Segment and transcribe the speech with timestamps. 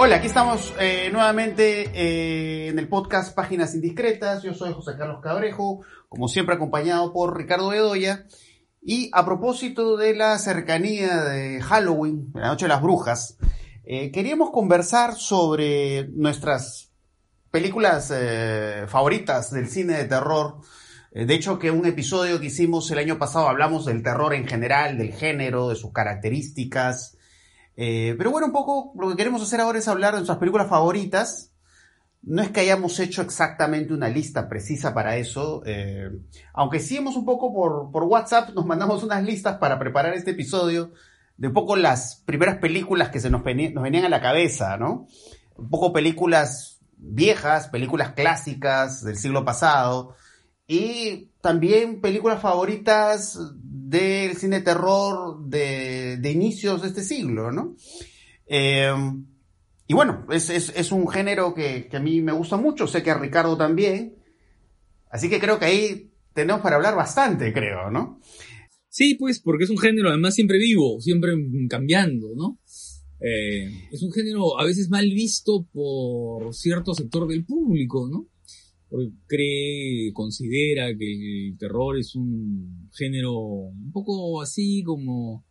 [0.00, 4.44] Hola, aquí estamos eh, nuevamente eh, en el podcast Páginas Indiscretas.
[4.44, 8.24] Yo soy José Carlos Cabrejo, como siempre acompañado por Ricardo Bedoya.
[8.80, 13.38] Y a propósito de la cercanía de Halloween, la Noche de las Brujas,
[13.84, 16.92] eh, queríamos conversar sobre nuestras
[17.50, 18.14] películas
[18.86, 20.60] favoritas del cine de terror.
[21.10, 24.96] de hecho, que un episodio que hicimos el año pasado hablamos del terror en general,
[24.96, 27.17] del género, de sus características.
[27.80, 30.68] Eh, pero bueno, un poco lo que queremos hacer ahora es hablar de nuestras películas
[30.68, 31.52] favoritas.
[32.22, 36.10] No es que hayamos hecho exactamente una lista precisa para eso, eh,
[36.52, 40.32] aunque sí hemos un poco por, por, WhatsApp, nos mandamos unas listas para preparar este
[40.32, 40.90] episodio
[41.36, 45.06] de un poco las primeras películas que se nos, nos venían a la cabeza, ¿no?
[45.56, 50.16] Un poco películas viejas, películas clásicas del siglo pasado
[50.66, 53.38] y también películas favoritas
[53.88, 57.74] del cine terror de, inicios de este siglo, ¿no?
[58.46, 58.92] Eh,
[59.86, 63.56] y bueno, es, un género que, a mí me gusta mucho, sé que a Ricardo
[63.56, 64.16] también,
[65.10, 68.20] así que creo que ahí tenemos para hablar bastante, creo, ¿no?
[68.90, 71.32] Sí, pues, porque es un género además siempre vivo, siempre
[71.70, 72.58] cambiando, ¿no?
[73.20, 78.28] Eh, es un género a veces mal visto por cierto sector del público, ¿no?
[78.88, 85.46] porque cree, considera que el terror es un género un poco así como,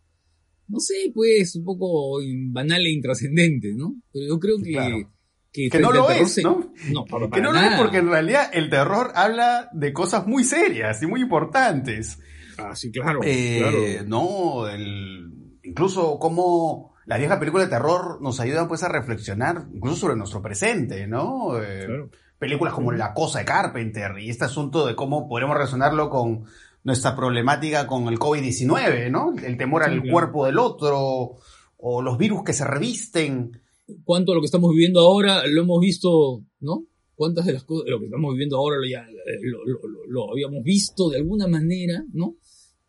[0.67, 2.19] no sé, pues, un poco
[2.51, 3.95] banal e intrascendente, ¿no?
[4.11, 5.07] Pero yo creo que...
[5.51, 6.71] Que, no lo es, ¿no?
[6.91, 11.01] no que no lo es porque en realidad el terror habla de cosas muy serias
[11.01, 12.19] y muy importantes.
[12.59, 13.21] Ah, sí, claro.
[13.23, 19.65] Eh, no, el, incluso como las viejas películas de terror nos ayudan pues a reflexionar
[19.73, 21.59] incluso sobre nuestro presente, ¿no?
[21.59, 26.09] Eh, claro películas como La Cosa de Carpenter y este asunto de cómo podemos relacionarlo
[26.09, 26.45] con
[26.87, 29.35] nuestra problemática con el COVID-19, ¿no?
[29.45, 31.35] El temor al cuerpo del otro
[31.75, 33.51] o los virus que se revisten.
[34.05, 36.85] ¿Cuánto de lo que estamos viviendo ahora lo hemos visto, ¿no?
[37.13, 39.05] ¿Cuántas de las cosas, de lo que estamos viviendo ahora lo, ya,
[40.07, 42.37] lo, habíamos visto de alguna manera, ¿no?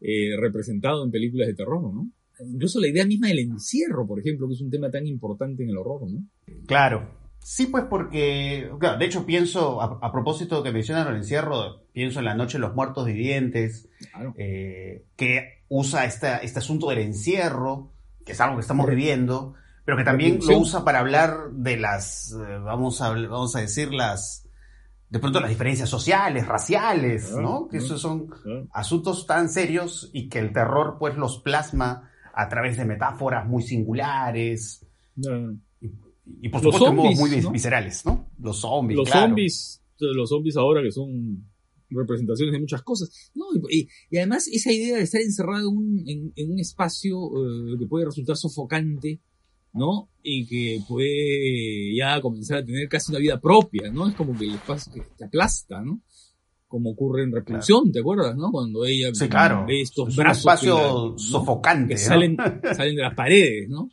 [0.01, 2.09] Eh, representado en películas de terror, ¿no?
[2.39, 5.71] Incluso la idea misma del encierro, por ejemplo, que es un tema tan importante en
[5.71, 6.25] el horror, ¿no?
[6.69, 7.18] Claro,
[7.51, 12.27] Sí, pues porque, claro, de hecho pienso, a, propósito que mencionas el encierro, pienso en
[12.27, 13.89] La Noche de los Muertos Vivientes,
[14.37, 17.91] eh, que usa este asunto del encierro,
[18.27, 19.55] que es algo que estamos viviendo,
[19.87, 23.95] pero que también lo usa para hablar de las, eh, vamos, a, vamos a decir,
[23.95, 24.47] las,
[25.09, 27.67] de pronto las diferencias sociales, raciales, ¿no?
[27.67, 28.29] Que esos son
[28.75, 33.63] asuntos tan serios y que el terror pues los plasma a través de metáforas muy
[33.63, 34.85] singulares.
[36.41, 37.15] Y por supuesto muy
[37.53, 38.31] viscerales, ¿no?
[38.41, 38.99] Los zombies.
[38.99, 41.45] Los zombies, los zombies ahora que son
[41.91, 43.31] representaciones de muchas cosas.
[43.35, 48.37] No, y, además esa idea de estar encerrado en, un espacio eh, que puede resultar
[48.37, 49.21] sofocante,
[49.73, 50.11] ¿no?
[50.23, 54.09] Y que puede ya comenzar a tener casi una vida propia, ¿no?
[54.09, 56.03] Es como que el espacio que te aplasta, ¿no?
[56.67, 58.51] Como ocurre en Repulsión, ¿te acuerdas, no?
[58.51, 59.11] Cuando ella
[59.67, 60.45] ve estos brazos.
[60.45, 61.95] Un espacio sofocante.
[61.95, 62.37] Que salen,
[62.77, 63.89] salen de las paredes, ¿no?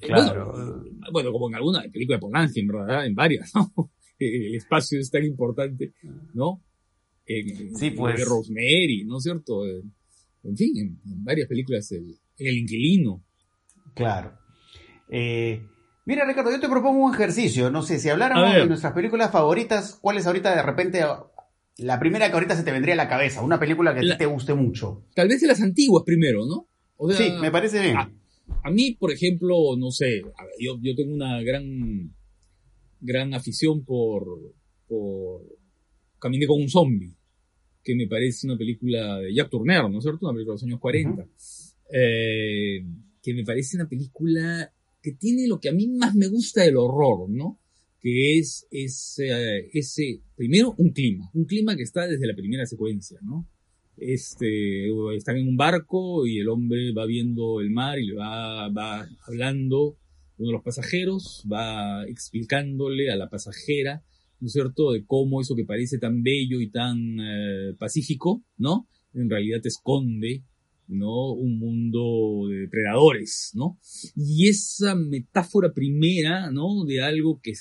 [0.00, 0.84] Claro.
[1.12, 3.90] Bueno, como en alguna película de Polanski, en verdad, en varias, ¿no?
[4.18, 5.92] El espacio es tan importante,
[6.34, 6.62] ¿no?
[7.26, 8.24] En, sí, pues.
[8.24, 9.64] Rosemary, ¿no es cierto?
[9.66, 13.22] En fin, en, varias películas, el, El Inquilino.
[13.94, 14.38] Claro.
[15.08, 15.62] Eh,
[16.04, 17.70] mira, Ricardo, yo te propongo un ejercicio.
[17.70, 21.04] No sé, si habláramos de nuestras películas favoritas, ¿cuál es ahorita de repente
[21.78, 23.42] la primera que ahorita se te vendría a la cabeza?
[23.42, 25.04] Una película que a ti te guste mucho.
[25.14, 26.68] Tal vez de las antiguas primero, ¿no?
[27.12, 27.96] sí, me parece bien.
[27.96, 28.10] Ah,
[28.62, 30.22] a mí, por ejemplo, no sé,
[30.60, 32.14] yo, yo tengo una gran,
[33.00, 34.54] gran afición por,
[34.86, 35.42] por
[36.18, 37.16] Caminé con un zombie,
[37.82, 40.26] que me parece una película de Jack Turner, ¿no es cierto?
[40.26, 41.28] Una película de los años 40.
[41.94, 42.84] Eh,
[43.20, 44.72] que me parece una película
[45.02, 47.58] que tiene lo que a mí más me gusta del horror, ¿no?
[48.00, 53.18] Que es ese, ese, primero, un clima, un clima que está desde la primera secuencia,
[53.22, 53.48] ¿no?
[53.96, 58.68] Este, están en un barco y el hombre va viendo el mar y le va,
[58.68, 59.96] va hablando
[60.38, 64.02] uno de los pasajeros, va explicándole a la pasajera,
[64.40, 68.88] ¿no es cierto?, de cómo eso que parece tan bello y tan eh, pacífico, ¿no?
[69.14, 70.42] En realidad esconde,
[70.88, 71.32] ¿no?
[71.32, 73.78] Un mundo de depredadores, ¿no?
[74.16, 76.84] Y esa metáfora primera, ¿no?
[76.84, 77.52] De algo que,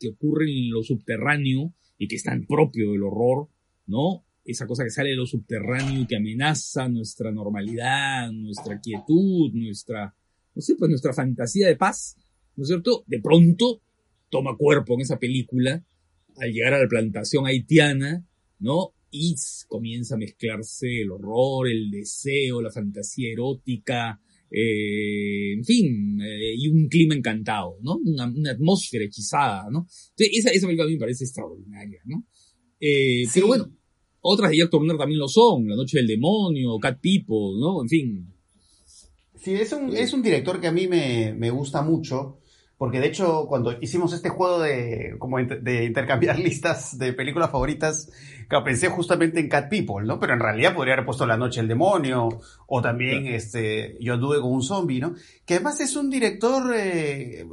[0.00, 3.48] que ocurre en lo subterráneo y que es tan propio del horror,
[3.86, 4.24] ¿no?
[4.44, 10.14] Esa cosa que sale de lo subterráneo y que amenaza nuestra normalidad, nuestra quietud, nuestra,
[10.54, 12.16] no sé, pues nuestra fantasía de paz,
[12.56, 13.04] ¿no es cierto?
[13.06, 13.82] De pronto
[14.28, 15.84] toma cuerpo en esa película
[16.36, 18.26] al llegar a la plantación haitiana,
[18.58, 18.94] ¿no?
[19.10, 19.36] Y
[19.68, 24.18] comienza a mezclarse el horror, el deseo, la fantasía erótica,
[24.50, 27.98] eh, en fin, eh, y un clima encantado, ¿no?
[28.04, 29.86] Una, atmósfera hechizada, ¿no?
[30.16, 32.26] esa, esa película a mí me parece extraordinaria, ¿no?
[32.80, 33.72] Eh, Pero bueno,
[34.22, 37.82] otras de Jack Turner también lo son, La Noche del Demonio, Cat People, ¿no?
[37.82, 38.34] En fin.
[39.36, 42.38] Sí, es un, es un director que a mí me, me gusta mucho.
[42.82, 48.10] Porque de hecho, cuando hicimos este juego de, como de intercambiar listas de películas favoritas,
[48.48, 50.18] claro, pensé justamente en Cat People, ¿no?
[50.18, 54.40] Pero en realidad podría haber puesto La Noche del Demonio, o también este, Yo anduve
[54.40, 55.14] con un zombie, ¿no?
[55.46, 57.46] Que además es un director, eh,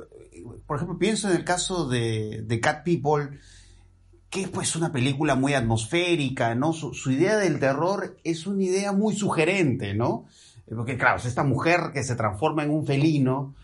[0.65, 3.37] por ejemplo, pienso en el caso de, de Cat People,
[4.29, 6.73] que es pues una película muy atmosférica, ¿no?
[6.73, 10.25] Su, idea del terror es una idea muy sugerente, ¿no?
[10.67, 13.55] Porque claro, es esta mujer que se transforma en un felino,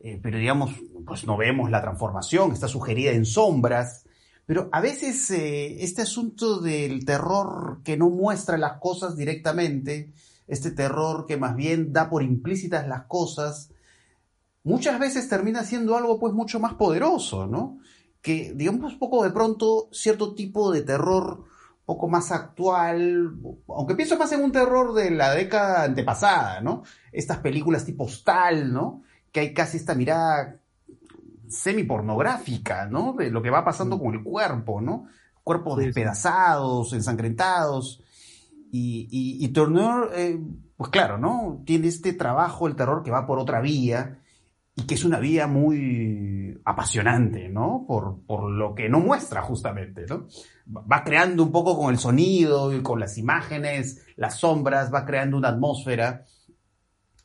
[0.00, 0.74] eh, pero digamos,
[1.06, 4.04] pues no vemos la transformación, está sugerida en sombras,
[4.44, 10.10] pero a veces eh, este asunto del terror que no muestra las cosas directamente,
[10.48, 13.70] este terror que más bien da por implícitas las cosas,
[14.64, 17.78] muchas veces termina siendo algo pues mucho más poderoso, ¿no?
[18.22, 21.44] Que digamos poco de pronto cierto tipo de terror
[21.86, 23.32] poco más actual,
[23.68, 26.82] aunque pienso más en un terror de la década antepasada, ¿no?
[27.12, 29.02] Estas películas tipo Stal, ¿no?
[29.32, 30.60] que hay casi esta mirada
[31.48, 33.14] semi-pornográfica, ¿no?
[33.14, 34.00] De lo que va pasando mm.
[34.00, 35.06] con el cuerpo, ¿no?
[35.42, 38.02] Cuerpos despedazados, ensangrentados.
[38.70, 40.38] Y, y, Turner, eh,
[40.76, 41.62] pues claro, ¿no?
[41.64, 44.18] Tiene este trabajo, el terror, que va por otra vía
[44.78, 47.84] y que es una vía muy apasionante, ¿no?
[47.86, 50.26] Por, por lo que no muestra justamente, ¿no?
[50.70, 55.36] Va creando un poco con el sonido y con las imágenes, las sombras, va creando
[55.36, 56.24] una atmósfera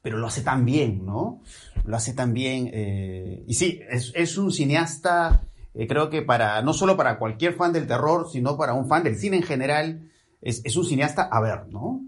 [0.04, 1.42] pero lo hace tan bien, ¿no?
[1.86, 2.70] Lo hace tan bien.
[2.74, 7.72] Eh, y sí, es, un cineasta, eh, creo que para, no solo para cualquier fan
[7.72, 10.12] del terror, sino para un fan del cine en general,
[10.42, 12.02] es, un cineasta a ver, ¿no?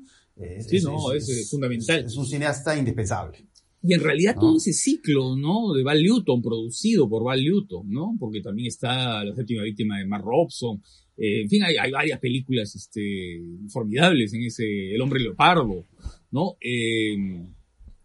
[0.60, 2.04] sí, no, es, fundamental.
[2.04, 3.48] Es, un cineasta indispensable.
[3.88, 5.72] Y en realidad todo ese ciclo, ¿no?
[5.74, 8.16] De Val Newton, producido por Val Newton, ¿no?
[8.20, 10.82] Porque también está La séptima víctima de Mark Robson.
[11.16, 13.40] Eh, en fin, hay, hay, varias películas este,
[13.70, 15.86] formidables en ese El hombre leopardo,
[16.32, 16.58] ¿no?
[16.60, 17.16] Eh,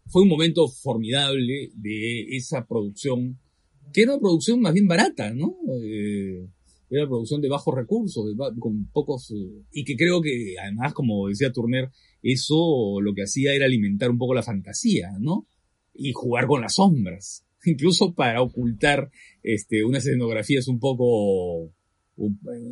[0.06, 3.38] fue un momento formidable de esa producción,
[3.92, 5.56] que era una producción más bien barata, ¿no?
[5.82, 6.46] Eh,
[6.90, 9.32] era una producción de bajos recursos, con pocos,
[9.72, 11.88] y que creo que además, como decía Turner,
[12.22, 15.46] eso lo que hacía era alimentar un poco la fantasía, ¿no?
[15.94, 19.10] Y jugar con las sombras, incluso para ocultar
[19.42, 21.72] este, unas escenografías un poco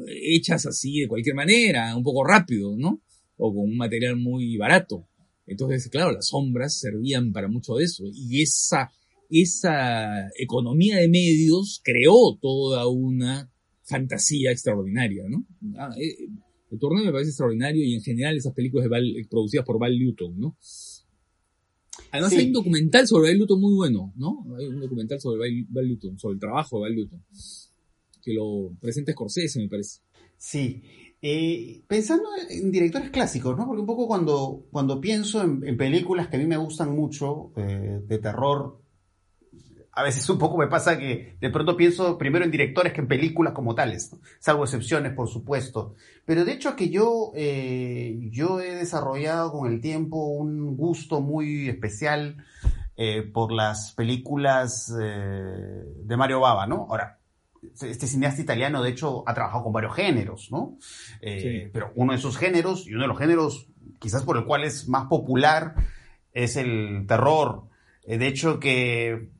[0.09, 3.00] hechas así de cualquier manera, un poco rápido, ¿no?
[3.37, 5.09] O con un material muy barato.
[5.47, 8.05] Entonces, claro, las sombras servían para mucho de eso.
[8.12, 8.91] Y esa,
[9.31, 13.50] esa economía de medios creó toda una
[13.82, 15.47] fantasía extraordinaria, ¿no?
[15.79, 16.29] Ah, eh,
[16.70, 20.38] el torneo me parece extraordinario y en general esas películas de producidas por Val Newton,
[20.38, 20.56] ¿no?
[22.10, 24.46] Además hay un documental sobre Val Newton muy bueno, ¿no?
[24.58, 27.25] Hay un documental sobre Val, Newton, sobre el trabajo de Val Newton,
[28.22, 30.00] que lo presenta Scorsese, me parece.
[30.37, 30.82] Sí,
[31.20, 33.66] eh, pensando en directores clásicos, ¿no?
[33.66, 38.00] Porque un poco cuando, cuando pienso en, películas que a mí me gustan mucho, eh,
[38.06, 38.81] de terror,
[39.98, 43.08] a veces un poco me pasa que de pronto pienso primero en directores que en
[43.08, 45.94] películas como tales, salvo excepciones, por supuesto.
[46.24, 51.68] Pero de hecho que yo, eh, yo he desarrollado con el tiempo un gusto muy
[51.68, 52.36] especial
[53.32, 56.88] por las películas de Mario Baba, ¿no?
[56.90, 57.19] Ahora,
[57.62, 60.78] este cineasta italiano, de hecho, ha trabajado con varios géneros, ¿no?
[61.20, 64.64] Eh, pero uno de esos géneros, y uno de los géneros quizás por el cual
[64.64, 65.74] es más popular,
[66.32, 67.64] es el terror.
[68.05, 69.31] Eh, de hecho, que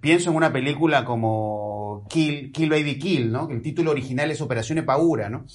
[0.00, 3.48] pienso en una película como Kill, Kill Baby Kill, ¿no?
[3.48, 5.46] Que el título original es Operación Epaura, ¿no?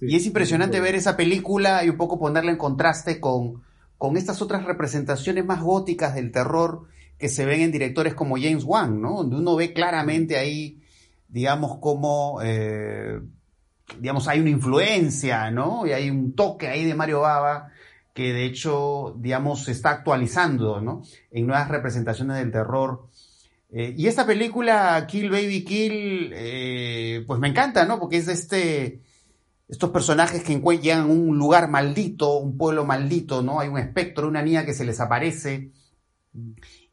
[0.00, 3.62] y es impresionante ver esa película y un poco ponerla en contraste con,
[3.98, 6.86] con estas otras representaciones más góticas del terror
[7.18, 9.16] que se ven en directores como James Wan, ¿no?
[9.18, 10.82] Donde uno ve claramente ahí
[11.32, 13.18] digamos, como, eh,
[13.98, 15.86] digamos, hay una influencia, ¿no?
[15.86, 17.70] Y hay un toque ahí de Mario Baba
[18.12, 21.02] que de hecho, digamos, se está actualizando, ¿no?
[21.30, 23.08] En nuevas representaciones del terror.
[23.74, 27.98] Eh, y esta película, Kill Baby Kill, eh, pues me encanta, ¿no?
[27.98, 29.00] Porque es este,
[29.66, 33.60] estos personajes que llegan a un lugar maldito, un pueblo maldito, ¿no?
[33.60, 35.72] Hay un espectro, una niña que se les aparece.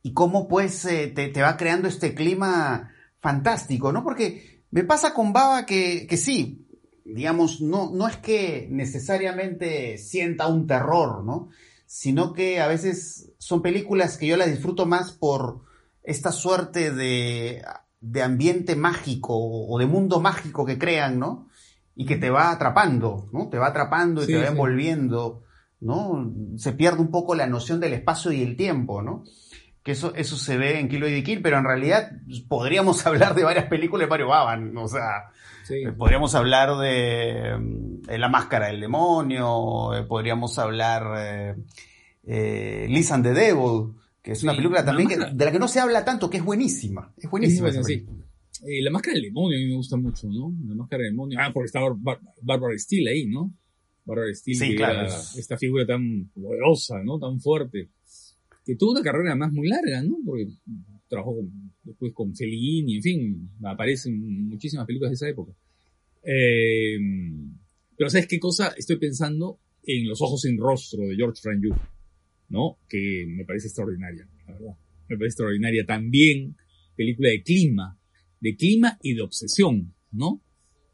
[0.02, 4.04] Y cómo pues te va creando este clima fantástico, ¿no?
[4.04, 6.66] Porque me pasa con Baba que, que sí,
[7.04, 11.50] digamos, no, no es que necesariamente sienta un terror, ¿no?
[11.86, 15.68] Sino que a veces son películas que yo las disfruto más por
[16.10, 17.64] esta suerte de,
[18.02, 21.48] de ambiente mágico o de mundo mágico que crean, ¿no?
[21.96, 23.50] Y que te va atrapando, ¿no?
[23.50, 25.44] Te va atrapando y te va envolviendo,
[25.82, 26.34] ¿no?
[26.58, 29.24] Se pierde un poco la noción del espacio y el tiempo, ¿no?
[29.84, 32.12] que eso, eso se ve en Kilo y Kill, pero en realidad
[32.48, 35.32] podríamos hablar de varias películas de Mario Baban, o sea,
[35.98, 37.54] podríamos hablar de
[38.08, 41.56] eh, La Máscara del Demonio, eh, podríamos hablar eh,
[42.24, 45.80] eh, Liz and the Devil, que es una película también de la que no se
[45.80, 47.70] habla tanto, que es buenísima, es buenísima.
[47.70, 50.54] la Máscara del Demonio a mí me gusta mucho, ¿no?
[50.68, 51.80] La Máscara del Demonio, ah, porque está
[52.42, 53.54] Barbara Steele ahí, ¿no?
[54.06, 57.20] Barbara Steele, que esta figura tan poderosa, ¿no?
[57.20, 57.90] Tan fuerte
[58.70, 60.18] que tuvo una carrera más muy larga, ¿no?
[60.24, 60.48] Porque
[61.08, 61.38] trabajó
[61.82, 65.54] después con Fellini, en fin, aparecen muchísimas películas de esa época.
[66.22, 67.00] Eh,
[67.98, 68.76] pero ¿sabes qué cosa?
[68.78, 71.74] Estoy pensando en Los ojos sin rostro de George Franju,
[72.50, 72.80] ¿no?
[72.88, 74.78] Que me parece extraordinaria, la verdad.
[75.08, 76.56] Me parece extraordinaria también,
[76.96, 78.00] película de clima,
[78.40, 80.44] de clima y de obsesión, ¿no?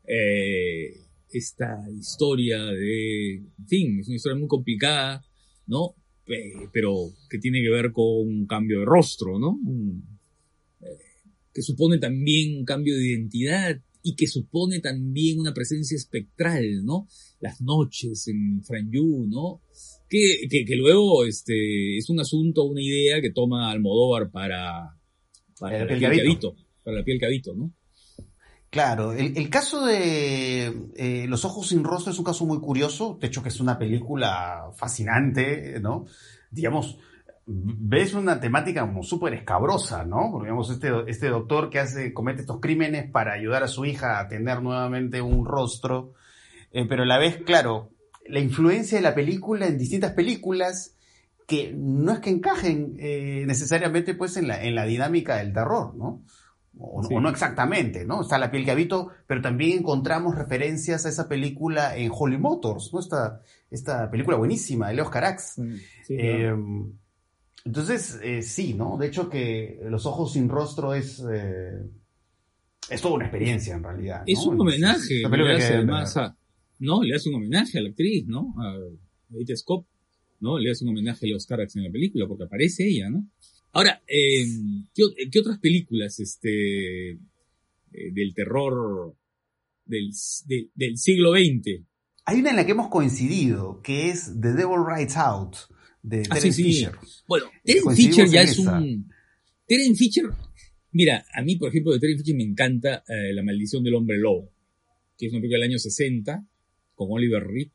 [0.07, 0.93] Eh,
[1.29, 5.25] esta historia de, en fin, es una historia muy complicada,
[5.67, 5.95] ¿no?
[6.71, 9.59] Pero que tiene que ver con un cambio de rostro, ¿no?
[10.81, 10.97] Eh,
[11.53, 17.07] que supone también un cambio de identidad y que supone también una presencia espectral, ¿no?
[17.39, 19.61] Las noches en Franju, ¿no?
[20.49, 24.95] Que, que, luego este, es un asunto, una idea que toma Almodóvar para,
[25.59, 27.71] para, el piel cabito, para la piel cabito, ¿no?
[28.69, 30.67] Claro, el, caso de
[30.97, 33.79] eh, Los Ojos sin Rostro es un caso muy curioso, de hecho que es una
[33.79, 36.05] película fascinante, ¿no?
[36.51, 36.97] Digamos,
[37.45, 40.29] ves una temática como súper escabrosa, ¿no?
[40.29, 44.19] Porque digamos, este, este doctor que hace, comete estos crímenes para ayudar a su hija
[44.19, 46.13] a tener nuevamente un rostro,
[46.71, 47.91] eh, pero a la vez, claro,
[48.27, 50.95] la influencia de la película en distintas películas
[51.47, 55.95] que no es que encajen eh, necesariamente pues en la, en la dinámica del terror,
[55.95, 56.23] ¿no?
[56.77, 58.21] O, no exactamente, ¿no?
[58.21, 62.91] Está La piel que habito, pero también encontramos referencias a esa película en Holy Motors,
[62.91, 62.99] ¿no?
[62.99, 63.41] Esta,
[63.71, 65.57] esta película buenísima de Leo Carax.
[66.09, 66.91] Em,
[67.63, 68.97] entonces, eh, sí, ¿no?
[68.97, 71.23] De hecho que Los ojos sin rostro es...
[71.31, 71.81] Eh,
[72.89, 74.23] es toda una experiencia en realidad.
[74.27, 75.77] Es un homenaje, hace
[76.79, 77.03] ¿no?
[77.03, 78.53] Le hace un homenaje a la actriz, ¿no?
[78.57, 78.77] A
[79.33, 79.85] Edith Scott,
[80.39, 80.59] ¿no?
[80.59, 83.29] Le hace un homenaje a Leo Carax en la película, porque aparece ella, ¿no?
[83.75, 84.45] Ahora, eh,
[84.93, 87.17] ¿qué, otras películas este, eh,
[87.91, 89.13] del terror
[89.85, 91.81] del, siglo XX?
[92.23, 95.57] Hay una en la que hemos coincidido, que es The Devil Rides Out,
[96.01, 96.93] de ah, Terence Fisher.
[97.27, 99.11] Bueno, Terence Fisher ya es un...
[99.67, 100.29] Terence Fisher,
[100.93, 104.17] mira, a mí, por ejemplo, de Terence Fisher me encanta eh, La maldición del hombre
[104.17, 104.53] lobo,
[105.17, 106.47] que es una película del año 60,
[106.95, 107.71] con Oliver Reed,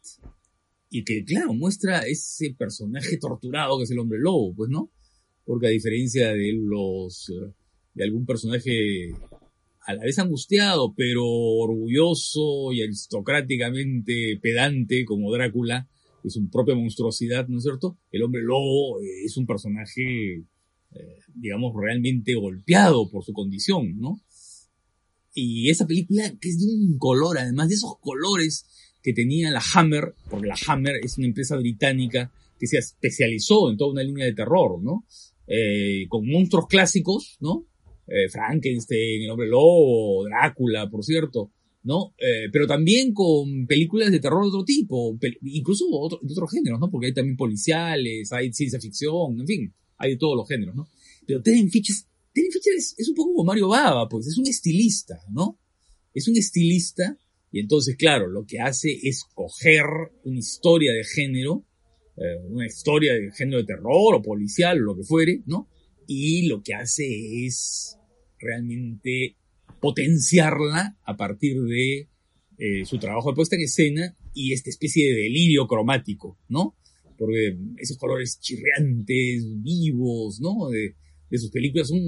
[0.88, 4.90] y que, claro, muestra ese personaje torturado que es el hombre lobo, pues, ¿no?
[5.50, 7.52] porque a diferencia de los eh,
[7.94, 9.12] de algún personaje
[9.80, 15.88] a la vez angustiado, pero orgulloso y aristocráticamente pedante como Drácula,
[16.22, 17.98] es su propia monstruosidad, ¿no es cierto?
[18.12, 20.36] El hombre lobo eh, es un personaje,
[20.92, 24.20] eh, digamos, realmente golpeado por su condición, ¿no?
[25.34, 28.66] Y esa película que es de un color, además de esos colores
[29.02, 33.76] que tenía la Hammer, porque la Hammer es una empresa británica que se especializó en
[33.76, 35.06] toda una línea de terror, ¿no?
[35.46, 37.66] Eh, con monstruos clásicos, ¿no?
[38.06, 41.52] Eh, Frankenstein, El Hombre Lobo, Drácula, por cierto,
[41.84, 42.14] ¿no?
[42.18, 46.90] Eh, pero también con películas de terror de otro tipo, incluso de otros géneros, ¿no?
[46.90, 50.88] Porque hay también policiales, hay ciencia ficción, en fin, hay de todos los géneros, ¿no?
[51.26, 51.96] Pero Terence Fisher,
[52.76, 55.58] es, es, un poco como Mario Baba, pues es un estilista, ¿no?
[56.12, 57.16] Es un estilista
[57.52, 59.84] y entonces, claro, lo que hace es coger
[60.24, 61.64] una historia de género
[62.20, 65.70] eh, una historia de género de terror o policial o lo que fuere, ¿no?
[66.06, 67.96] Y lo que hace es
[68.38, 69.36] realmente
[69.80, 72.08] potenciarla a partir de
[72.58, 76.76] eh, su trabajo de puesta en escena y esta especie de delirio cromático, ¿no?
[77.16, 80.68] Porque esos colores chirriantes, vivos, ¿no?
[80.68, 80.96] De,
[81.30, 82.00] de sus películas son,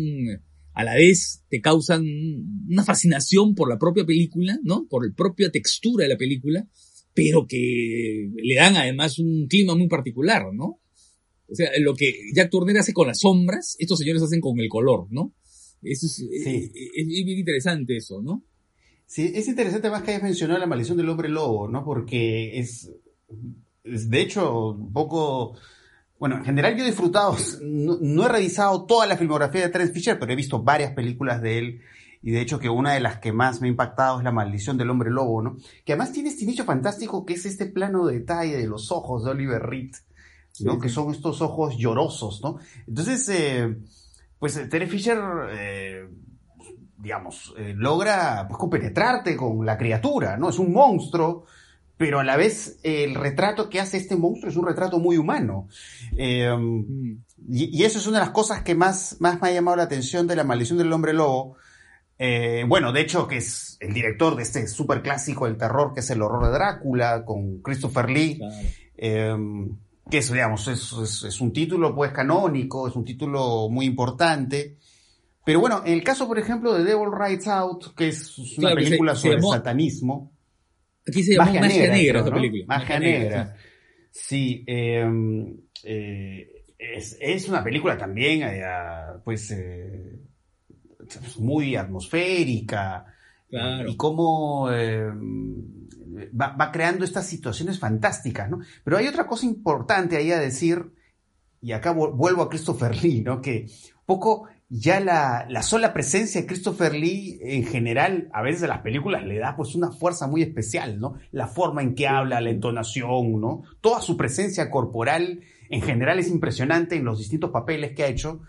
[0.74, 2.04] a la vez te causan
[2.68, 4.86] una fascinación por la propia película, ¿no?
[4.88, 6.66] Por la propia textura de la película,
[7.14, 10.80] pero que le dan además un clima muy particular, ¿no?
[11.48, 14.68] O sea, lo que Jack Turner hace con las sombras, estos señores hacen con el
[14.68, 15.34] color, ¿no?
[15.82, 18.44] Eso es, bien interesante eso, ¿no?
[19.06, 21.84] Sí, es interesante más que hayas mencionado la maldición del hombre lobo, ¿no?
[21.84, 22.90] Porque es,
[23.84, 25.54] de hecho, un poco...
[26.22, 29.92] Bueno, en general yo he disfrutado, no, no, he revisado toda la filmografía de Terence
[29.92, 31.80] Fisher, pero he visto varias películas de él
[32.22, 34.78] y de hecho que una de las que más me ha impactado es La maldición
[34.78, 35.56] del hombre lobo, ¿no?
[35.84, 39.24] Que además tiene este inicio fantástico que es este plano de detalle de los ojos
[39.24, 39.96] de Oliver Reed,
[40.60, 40.78] ¿no?
[40.78, 42.60] Que son estos ojos llorosos, ¿no?
[42.86, 43.78] Entonces, eh,
[44.38, 45.18] pues Terry Fisher,
[45.50, 46.08] eh,
[46.98, 50.50] digamos, eh, logra pues, compenetrarte con la criatura, ¿no?
[50.50, 51.46] Es un monstruo,
[51.96, 55.68] pero a la vez el retrato que hace este monstruo es un retrato muy humano.
[56.16, 57.16] Eh, mm.
[57.48, 60.26] y, eso es una de las cosas que más, más me ha llamado la atención
[60.26, 61.56] de la maldición del hombre lobo.
[62.18, 66.00] Eh, bueno, de hecho, que es el director de este súper clásico del terror, que
[66.00, 68.40] es El horror de Drácula, con Christopher Lee.
[68.96, 69.36] Eh,
[70.10, 74.76] que es, digamos, es, un título pues canónico, es un título muy importante.
[75.44, 79.14] Pero bueno, en el caso, por ejemplo, de Devil Rides Out, que es una película
[79.14, 80.30] sobre satanismo,
[81.06, 82.64] Aquí se llama Magia, Negra, esta película.
[82.66, 83.56] Magia, Negra.
[84.10, 88.62] Sí, em, eh, es, una película también, eh,
[89.24, 90.18] pues, eh,
[91.38, 93.06] muy atmosférica.
[93.48, 93.88] Claro.
[93.88, 95.88] Y cómo em,
[96.30, 98.60] va, creando estas situaciones fantásticas, ¿no?
[98.84, 100.92] Pero hay otra cosa importante ahí a decir,
[101.60, 103.40] y acá vuelvo a Christopher Lee, ¿no?
[103.40, 103.66] Que
[104.06, 108.80] poco ya la, la, sola presencia de Christopher Lee en general, a veces a las
[108.80, 111.18] películas le da pues una fuerza muy especial, ¿no?
[111.30, 113.64] La forma en que habla, la entonación, ¿no?
[113.82, 118.40] Toda su presencia corporal en general es impresionante en los distintos papeles que ha hecho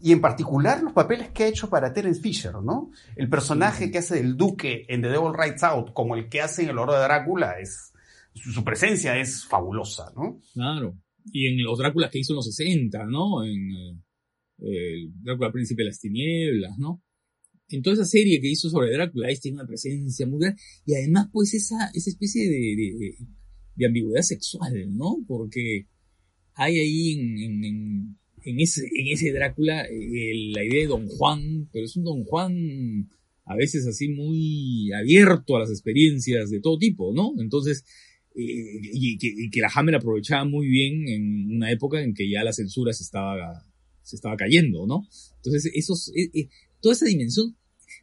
[0.00, 2.92] y en particular los papeles que ha hecho para Terence Fisher, ¿no?
[3.16, 6.62] El personaje que hace el duque en The Devil Rides Out como el que hace
[6.62, 7.92] en El Oro de Drácula es
[8.32, 10.40] su, presencia es fabulosa, ¿no?
[10.54, 10.94] Claro.
[11.32, 13.42] Y en los Dráculas que hizo en los 60, ¿no?
[13.42, 14.04] En
[14.58, 17.02] eh, Drácula Príncipe de las Tinieblas, ¿no?
[17.70, 20.60] En toda esa serie que hizo sobre Drácula, ahí tiene una presencia muy grande.
[20.86, 23.16] Y además, pues, esa, esa especie de,
[23.76, 25.18] de, ambigüedad sexual, ¿no?
[25.26, 25.86] Porque
[26.54, 31.68] hay ahí en, en, en, ese, en ese Drácula eh, la idea de Don Juan,
[31.72, 33.08] pero es un Don Juan
[33.44, 37.32] a veces así muy abierto a las experiencias de todo tipo, ¿no?
[37.38, 37.84] Entonces,
[38.34, 42.30] eh, y, que, y, que, la Hammer aprovechaba muy bien en una época en que
[42.30, 43.67] ya la censura se estaba
[44.08, 45.06] se estaba cayendo, ¿no?
[45.36, 46.48] Entonces, esos, eh, eh,
[46.80, 47.56] toda esa dimensión,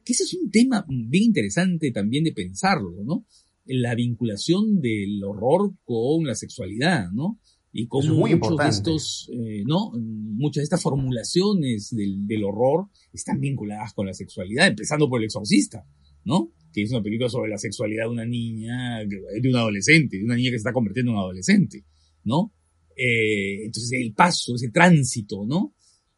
[0.03, 3.25] que ese es un tema bien interesante también de pensarlo, ¿no?
[3.65, 7.39] La vinculación del horror con la sexualidad, ¿no?
[7.73, 9.91] Y cómo muchos de estos, eh, ¿no?
[9.95, 15.25] Muchas de estas formulaciones del, del horror están vinculadas con la sexualidad, empezando por el
[15.25, 15.85] exorcista,
[16.23, 16.51] ¿no?
[16.71, 20.35] que es una película sobre la sexualidad de una niña, de un adolescente, de una
[20.35, 21.85] niña que se está convirtiendo en un adolescente,
[22.25, 22.53] ¿no?
[22.97, 25.74] entonces el paso, ese tránsito, ¿no?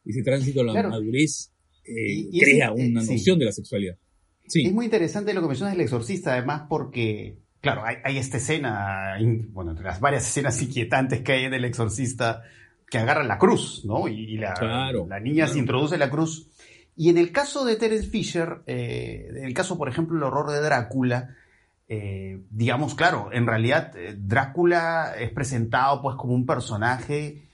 [0.08, 1.52] Ese tránsito a la madurez
[1.84, 3.96] eh, crea una noción de la sexualidad.
[4.48, 4.66] Sí.
[4.66, 9.18] Es muy interesante lo que mencionas del exorcista, además, porque, claro, hay, esta escena,
[9.50, 12.44] bueno, entre las varias escenas inquietantes que hay en el exorcista,
[12.90, 14.08] que agarra la cruz, ¿no?
[14.08, 14.54] Y, la,
[15.08, 16.50] la, niña se introduce la cruz.
[16.96, 20.52] Y en el caso de Terence Fisher, eh, en el caso, por ejemplo, el horror
[20.52, 21.36] de Drácula,
[21.90, 27.47] eh, digamos, claro, en realidad Drácula es presentado pues como un personaje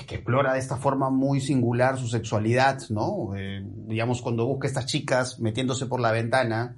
[0.00, 3.34] que, que explora de esta forma muy singular su sexualidad, ¿no?
[3.36, 6.76] Eh, digamos, cuando busca a estas chicas metiéndose por la ventana,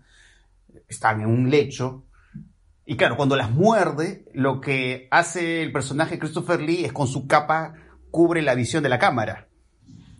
[0.88, 2.04] están en un lecho,
[2.86, 7.26] y claro, cuando las muerde, lo que hace el personaje Christopher Lee es con su
[7.26, 7.74] capa
[8.10, 9.48] cubre la visión de la cámara.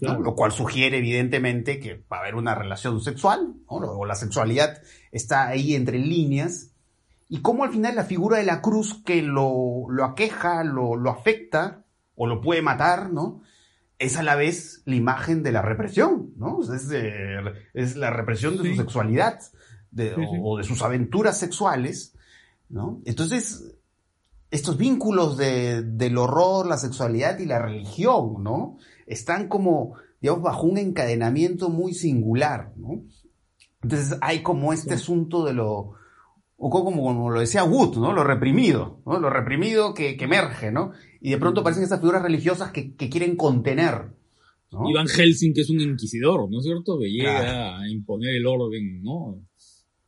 [0.01, 5.49] Lo cual sugiere evidentemente que va a haber una relación sexual, o la sexualidad está
[5.49, 6.73] ahí entre líneas,
[7.29, 11.11] y cómo al final la figura de la cruz que lo, lo aqueja, lo, lo
[11.11, 11.84] afecta,
[12.17, 13.43] o lo puede matar, ¿no?
[13.99, 16.61] Es a la vez la imagen de la represión, ¿no?
[16.63, 19.41] Es, la represión de su sexualidad
[20.43, 22.15] O, de sus aventuras sexuales,
[22.69, 23.01] ¿no?
[23.05, 23.77] Entonces,
[24.51, 28.79] estos vínculos del horror, la sexualidad y la religión, ¿no?
[29.07, 33.03] Están como, digamos, bajo un encadenamiento muy singular, ¿no?
[33.83, 35.95] Entonces hay como este asunto de lo,
[36.67, 38.15] o como, como lo decía Wood, ¿no?
[38.15, 39.21] Lo reprimido, ¿no?
[39.21, 40.93] Lo reprimido que, que emerge, ¿no?
[41.21, 44.07] Y de pronto aparecen estas figuras religiosas que, que quieren contener.
[44.73, 44.89] ¿no?
[44.89, 46.99] Iván Helsing, que es un inquisidor, ¿no es cierto?
[46.99, 49.43] Que llega a imponer el orden, ¿no?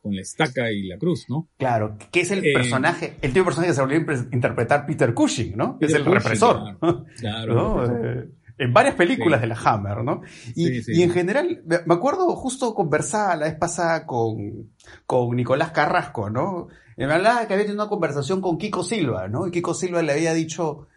[0.01, 1.47] Con la estaca y la cruz, ¿no?
[1.57, 4.87] Claro, que es el eh, personaje, el tipo de personaje que se volvió a interpretar
[4.87, 5.77] Peter Cushing, ¿no?
[5.79, 6.79] es el represor.
[7.19, 7.83] Claro.
[8.03, 10.21] Eh, en varias películas de la Hammer, ¿no?
[10.55, 14.71] Y, y, en general, me acuerdo justo conversar la vez pasada con,
[15.05, 16.67] con Nicolás Carrasco, ¿no?
[16.97, 19.45] Me hablaba que había tenido una conversación con Kiko Silva, ¿no?
[19.45, 20.87] Y Kiko Silva le había dicho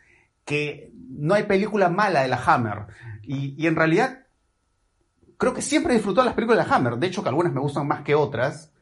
[0.46, 2.86] que no hay película mala de la Hammer.
[3.22, 4.26] Y, en realidad,
[5.36, 6.96] creo que siempre he disfrutado las películas de la Hammer.
[6.96, 8.72] De hecho, que algunas me gustan más que otras.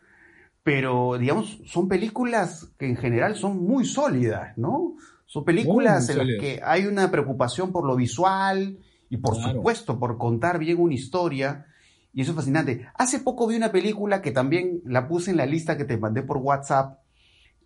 [0.63, 4.95] Pero, digamos, son películas que en general son muy sólidas, ¿no?
[5.29, 8.79] Son películas en las que hay una preocupación por lo visual
[9.11, 11.67] y, por supuesto, por contar bien una historia.
[12.15, 12.89] Y eso es fascinante.
[12.95, 16.23] Hace poco vi una película que también la puse en la lista que te mandé
[16.23, 17.01] por WhatsApp,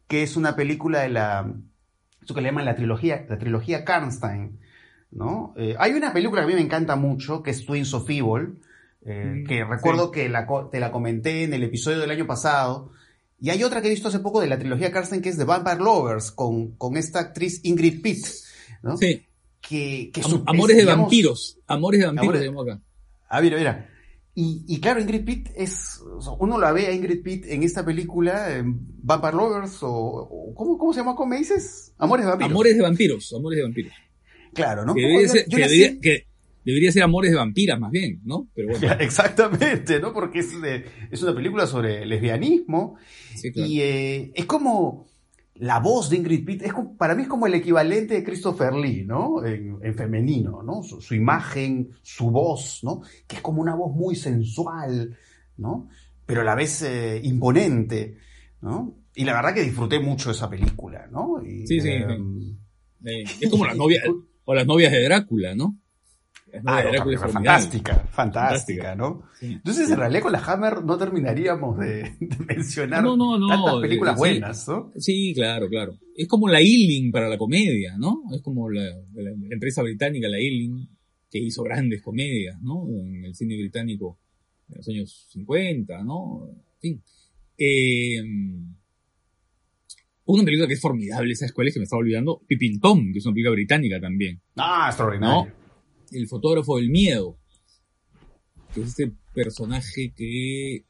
[0.08, 1.54] que es una película de la
[2.20, 4.58] eso que le llaman la trilogía, la trilogía Karnstein,
[5.12, 5.54] ¿no?
[5.56, 8.58] Eh, hay una película que a mí me encanta mucho, que es Twins of Evil,
[9.04, 10.32] eh, mm, que recuerdo que
[10.70, 12.90] te la comenté en el episodio del año pasado,
[13.42, 15.42] Y hay otra que he visto hace poco de la trilogía Carsten que es The
[15.44, 18.24] Vampire Lovers, con, con esta actriz Ingrid Pitt,
[18.82, 18.96] ¿no?
[18.96, 19.26] Sí.
[19.60, 21.58] Que, que Am- su- amores es, de digamos- vampiros.
[21.66, 22.80] Amores de vampiros Amores- llamó acá.
[23.28, 23.88] Ah, mira, mira.
[24.34, 26.00] Y, y claro, Ingrid Pitt es.
[26.00, 29.90] o sea, uno la ve a Ingrid Pitt en esta película, en Vampire Lovers, o.
[29.90, 31.14] o- ¿cómo, ¿Cómo se llama?
[31.16, 31.92] ¿Cómo me dices?
[31.98, 32.50] Amores de vampiros.
[32.52, 33.32] Amores de vampiros.
[33.36, 33.92] Amores de vampiros.
[34.54, 34.94] Claro, ¿no?
[34.94, 36.26] Que Yo- debería, ser, yo que la debería- sé- que
[36.64, 38.48] debería ser amores de vampiras más bien, ¿no?
[38.54, 38.86] Pero bueno.
[39.00, 40.12] Exactamente, ¿no?
[40.12, 42.96] Porque es, de- es una película sobre lesbianismo
[43.34, 43.68] Sí, claro.
[43.68, 45.06] y eh, es como
[45.56, 49.04] la voz de Ingrid Pitt, es para mí es como el equivalente de Christopher Lee,
[49.06, 49.44] ¿no?
[49.44, 50.82] En, en femenino, ¿no?
[50.82, 53.02] Su, su imagen, su voz, ¿no?
[53.26, 55.16] Que es como una voz muy sensual,
[55.58, 55.88] ¿no?
[56.26, 58.16] Pero a la vez eh, imponente,
[58.62, 58.94] ¿no?
[59.14, 61.42] Y la verdad que disfruté mucho esa película, ¿no?
[61.44, 62.56] Y, Sí, sí, em,
[63.04, 64.04] Eh, es como las novias,
[64.44, 65.76] o las novias de Drácula, ¿no?
[66.66, 67.32] Ah, de no, formidable.
[67.32, 69.22] fantástica, fantástica, ¿no?
[69.38, 69.52] Sí.
[69.54, 73.80] Entonces, en realidad, con la Hammer no terminaríamos de, de mencionar No, no, no, tantas
[73.80, 74.18] películas sí.
[74.18, 74.92] buenas, ¿no?
[74.96, 75.98] Sí, claro, claro.
[76.16, 78.22] Es como la Ealing para la comedia, ¿no?
[78.34, 78.82] Es como la,
[79.14, 80.88] la- la empresa británica, la Ealing,
[81.30, 82.86] que hizo grandes comedias, ¿no?
[82.88, 84.18] En el cine británico
[84.68, 86.46] en los años 50, ¿no?
[86.48, 87.02] En fin.
[87.56, 88.20] Eh,
[90.24, 91.74] una película que es formidable, ¿sabes cuál es?
[91.74, 92.42] Que me estaba olvidando.
[92.46, 94.40] Pippin Tom, que es una película británica también.
[94.56, 95.52] Ah, extraordinario.
[96.12, 97.38] El fotógrafo del miedo.
[98.74, 100.84] Que es este personaje que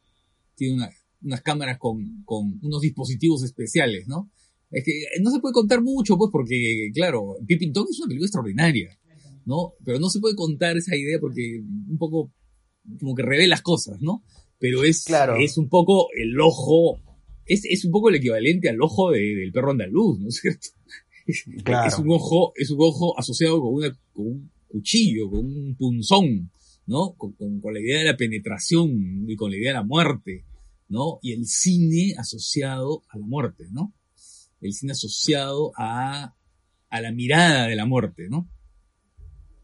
[0.56, 0.90] tiene una-
[1.22, 4.30] unas cámaras con, con unos dispositivos especiales, ¿no?
[4.70, 8.26] Es que no se puede contar mucho, pues, porque, claro, Pippin Tom es una película
[8.26, 8.98] extraordinaria,
[9.44, 9.74] ¿no?
[9.84, 12.32] Pero no se puede contar esa idea porque un poco
[12.98, 14.24] como que revela las cosas, ¿no?
[14.58, 15.36] Pero es, Claro.
[15.38, 16.98] es un poco el ojo,
[17.46, 20.68] es, es un poco el equivalente al ojo de- del perro andaluz, ¿no es cierto?
[21.64, 21.88] Claro.
[21.88, 26.50] Es un ojo, es un ojo asociado con, una, con un cuchillo, con un punzón,
[26.86, 27.12] ¿no?
[27.16, 30.44] Con, con- con la idea de la penetración y con la idea de la muerte,
[30.88, 31.18] ¿no?
[31.22, 33.92] Y el cine asociado a la muerte, ¿no?
[34.60, 36.34] El cine asociado a,
[36.90, 38.48] a la mirada de la muerte, ¿no?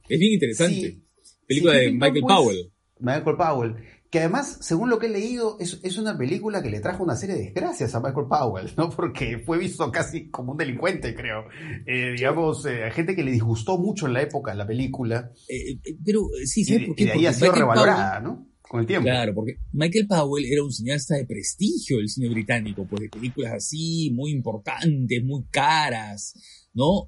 [0.09, 0.91] Es bien interesante.
[0.91, 1.05] Sí.
[1.47, 2.73] Película Sí, de Michael pues, Powell.
[3.01, 3.75] Michael Powell.
[4.11, 7.15] Que además, según lo que he leído, es, es una película que le trajo una
[7.15, 8.89] serie de desgracias a Michael Powell, ¿no?
[8.97, 11.45] Porque fue visto casi como un delincuente, creo.
[11.87, 15.31] Eh, digamos, eh, hay gente que le disgustó mucho en la época la película.
[15.49, 17.05] Eh, eh, pero sí, Y, ¿sabes de- por y qué?
[17.05, 18.49] de ahí Porque ha sido Michael Powell- revalorada, ¿no?
[18.63, 19.05] Con el tiempo.
[19.05, 23.53] Claro, porque Michael Powell era un cineasta de prestigio del cine británico, pues de películas
[23.55, 26.35] así, muy importantes, muy caras,
[26.75, 27.07] ¿no?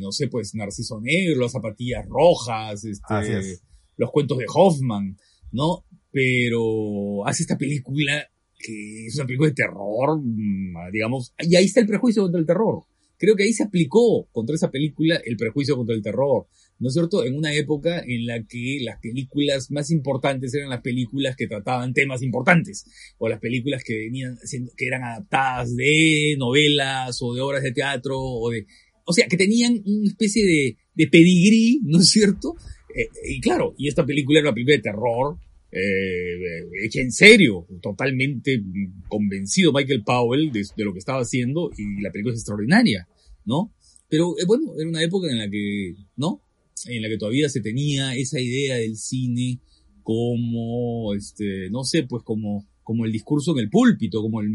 [0.00, 3.62] No sé, pues Narciso Negro, las zapatillas rojas, este, es.
[3.96, 5.16] los cuentos de Hoffman,
[5.50, 5.84] ¿no?
[6.14, 11.80] Pero hace esta película que es una película de terror, mm, digamos, y ahí está
[11.80, 12.84] el prejuicio contra el terror.
[13.18, 16.46] Creo que ahí se aplicó contra esa película el prejuicio contra el terror.
[16.78, 17.24] ¿no es cierto?
[17.24, 21.92] En una época en la que las películas más importantes eran las películas que trataban
[21.92, 22.84] temas importantes,
[23.18, 24.36] o las películas que venían,
[24.76, 28.66] que eran adaptadas de novelas o de obras de teatro, o de,
[29.04, 32.56] o sea, que tenían una especie de, de pedigrí, ¿no es cierto?
[32.94, 35.38] Eh, y claro, y esta película era una película de terror,
[35.74, 38.62] eh, hecha en serio, totalmente
[39.08, 43.08] convencido Michael Powell de, de lo que estaba haciendo, y la película es extraordinaria,
[43.44, 43.72] ¿no?
[44.08, 46.40] Pero eh, bueno, era una época en la que, ¿no?
[46.86, 49.60] En la que todavía se tenía esa idea del cine
[50.02, 54.50] como, este, no sé, pues como, como el discurso en el púlpito, como el,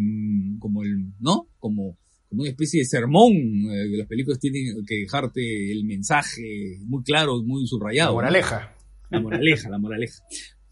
[0.60, 1.49] como el, ¿no?
[1.60, 1.97] Como,
[2.29, 7.03] como una especie de sermón, eh, que las películas tienen que dejarte el mensaje muy
[7.03, 8.12] claro, muy La subrayado.
[8.12, 8.15] ¿no?
[8.15, 8.75] moraleja.
[9.10, 10.23] La moraleja, la moraleja.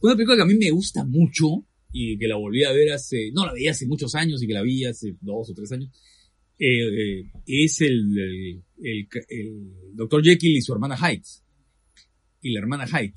[0.02, 3.32] Una película que a mí me gusta mucho y que la volví a ver hace,
[3.34, 5.90] no la veía hace muchos años y que la vi hace dos o tres años,
[6.60, 10.24] eh, eh, es el, el, el, el Dr.
[10.24, 11.24] Jekyll y su hermana Hyde.
[12.42, 13.14] Y la hermana Hyde.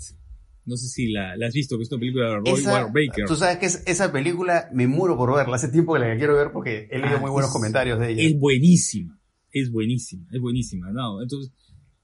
[0.66, 3.24] No sé si la, la has visto, que es una película de Roy Esa- Baker.
[3.26, 5.56] Tú sabes que es- esa película me muero por verla.
[5.56, 8.12] Hace tiempo que la quiero ver porque he leído Ah, muy buenos es- comentarios de
[8.12, 8.22] ella.
[8.22, 9.18] Es buenísima,
[9.52, 11.20] es buenísima, es buenísima, ¿no?
[11.22, 11.50] Entonces,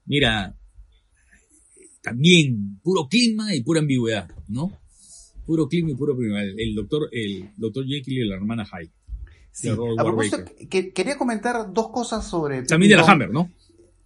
[0.05, 0.57] mira,
[2.01, 4.71] también puro clima y pura ambigüedad, ¿no?
[5.45, 6.41] Puro clima y puro clima.
[6.41, 8.91] El, el doctor, el doctor Jekyll y la hermana Hyde.
[9.51, 9.69] Sí.
[9.69, 10.03] A
[10.69, 12.63] que- quería comentar dos cosas sobre.
[12.63, 13.51] También de la Hammer, ¿no?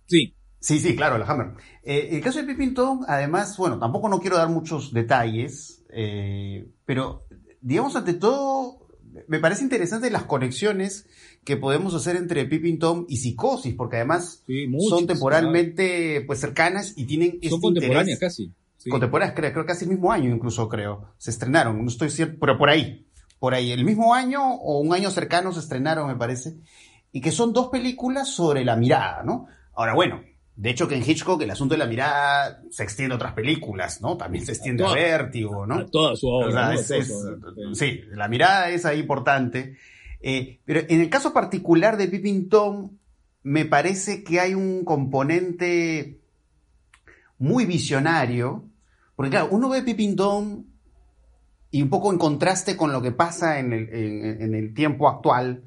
[0.05, 0.33] Sí.
[0.59, 1.53] Sí, sí, claro, la Hammer.
[1.83, 2.73] Eh, el caso de Pippin
[3.07, 7.25] además, bueno, tampoco no quiero dar muchos detalles, eh, pero
[7.59, 8.80] digamos ante todo,
[9.27, 11.07] me parece interesante las conexiones
[11.43, 16.39] que podemos hacer entre Pippin Tom y Psicosis, porque además sí muchas, son temporalmente pues
[16.39, 18.53] cercanas y tienen Son este contemporáneas interés- casi.
[18.77, 18.89] sí.
[18.89, 21.13] Contemporáneas, creo, creo que casi el mismo año incluso, creo.
[21.17, 23.07] Se estrenaron, no estoy cierto, pero por ahí.
[23.39, 26.57] Por ahí, el mismo año o un año cercano se estrenaron, me parece.
[27.11, 29.47] Y que son dos películas sobre la mirada, ¿no?
[29.73, 30.21] Ahora, bueno,
[30.55, 34.01] de hecho que en Hitchcock el asunto de la mirada se extiende a otras películas,
[34.01, 34.17] ¿no?
[34.17, 35.01] También se extiende a Todas.
[35.01, 35.75] Vértigo, ¿no?
[35.75, 36.47] A toda su obra.
[36.47, 36.71] O sea, ¿no?
[36.73, 37.75] es- Toda es- su obra.
[37.75, 39.77] sí, la mirada es ahí importante.
[40.21, 42.91] Eh, pero en el caso particular de Pippin Tom,
[43.43, 46.19] me parece que hay un componente
[47.39, 48.65] muy visionario,
[49.15, 50.63] porque claro, uno ve Pippin Tom
[51.71, 55.63] y un poco en contraste con lo que pasa en el, en el tiempo actual,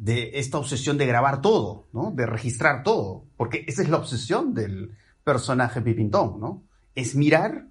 [0.00, 2.10] de esta obsesión de grabar todo, ¿no?
[2.12, 6.64] De registrar todo, porque esa es la obsesión del personaje Pipintón, ¿no?
[6.94, 7.68] Es mirar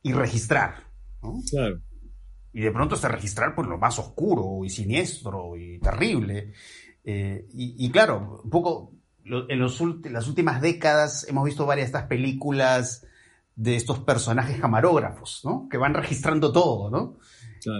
[0.00, 1.40] y registrar, ¿no?
[1.50, 1.80] Claro.
[2.52, 6.52] Y de pronto está registrar por lo más oscuro y siniestro y terrible.
[7.02, 8.92] Eh, y, claro, un poco
[9.24, 13.08] en los, las últimas décadas hemos visto varias de estas películas
[13.56, 15.68] de estos personajes camarógrafos, ¿no?
[15.68, 17.18] Que van registrando todo, ¿no?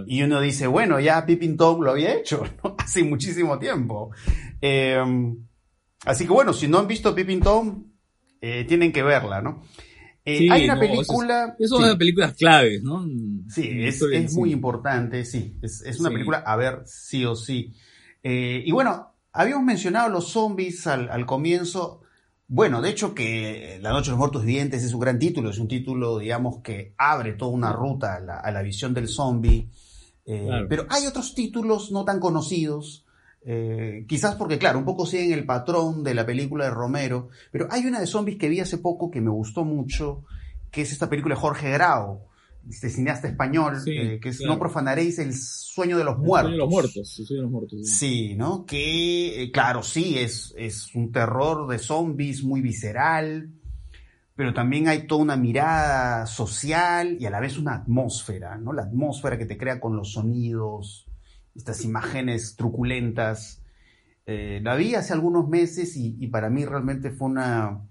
[0.07, 2.45] Y uno dice, bueno, ya Pippin Tom lo había hecho
[2.79, 4.11] hace muchísimo tiempo.
[4.61, 5.37] Em,
[6.05, 7.85] así que bueno, si no han visto Pippin Tom,
[8.41, 9.63] eh, tienen que verla, ¿no?
[10.25, 11.55] Eh, hay una película...
[11.59, 13.07] Es, una de películas claves, ¿no?
[13.49, 15.59] Sí, es, muy importante, sí.
[15.61, 17.75] Es, una película a ver sí o sí.
[18.23, 22.04] Eh, y bueno, habíamos mencionado los zombies al, al comienzo.
[22.47, 25.59] Bueno, de hecho que La Noche de los Muertos Vivientes es un gran título, es
[25.59, 29.69] un título, digamos, que abre toda una ruta a la, visión del zombie.
[30.27, 33.05] Eh, pero hay otros títulos no tan conocidos,
[33.47, 37.67] eh, quizás porque, claro, un poco siguen el patrón de la película de Romero, pero
[37.71, 40.25] hay una de zombies que vi hace poco que me gustó mucho,
[40.71, 42.27] que es esta película de Jorge Grau,
[42.69, 46.53] este cineasta español, eh, que es No profanaréis el sueño de los muertos.
[46.53, 47.81] El sueño de los muertos, el sueño de los muertos.
[47.85, 48.65] Sí, ¿no?
[48.65, 53.51] Que, eh, claro, sí, es, es un terror de zombies muy visceral,
[54.37, 58.73] pero también hay toda una mirada social y a la vez una atmósfera, ¿no?
[58.73, 61.07] La atmósfera que te crea con los sonidos,
[61.55, 63.63] estas imágenes truculentas.
[64.27, 67.83] Eh, la vi hace algunos meses y, y para mí realmente fue una,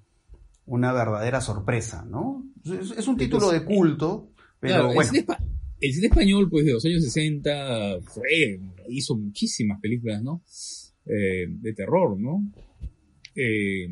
[0.66, 2.44] una verdadera sorpresa, ¿no?
[2.64, 4.30] Es, un título de culto,
[4.64, 10.44] el, cine español, pues, de los años 60 fue, hizo muchísimas películas, ¿no?
[11.06, 12.50] Eh, de terror, ¿no?
[13.36, 13.88] Eh,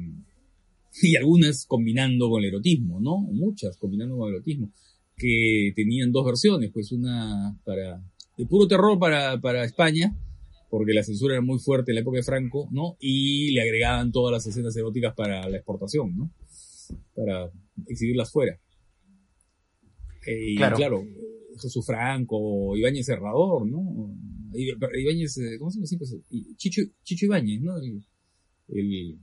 [1.01, 3.17] y algunas combinando con el erotismo, ¿no?
[3.17, 4.71] Muchas combinando con el erotismo,
[5.15, 8.03] que tenían dos versiones, pues una para,
[8.37, 10.15] de puro terror para, para España,
[10.69, 12.95] porque la censura era muy fuerte en la época de Franco, ¿no?
[12.99, 16.31] Y le agregaban todas las escenas eróticas para la exportación, ¿no?
[17.13, 17.51] Para
[17.87, 18.57] exhibirlas fuera.
[20.25, 21.03] Eh, y claro.
[21.59, 24.13] Jesús Franco, Ibáñez Serrador, ¿no?
[24.53, 25.99] Ibáñez, eh, ¿cómo se llama?
[25.99, 26.15] Pues,
[26.57, 27.77] Chicho, Chicho Ibáñez, ¿no?
[27.77, 28.03] El,
[28.69, 29.19] el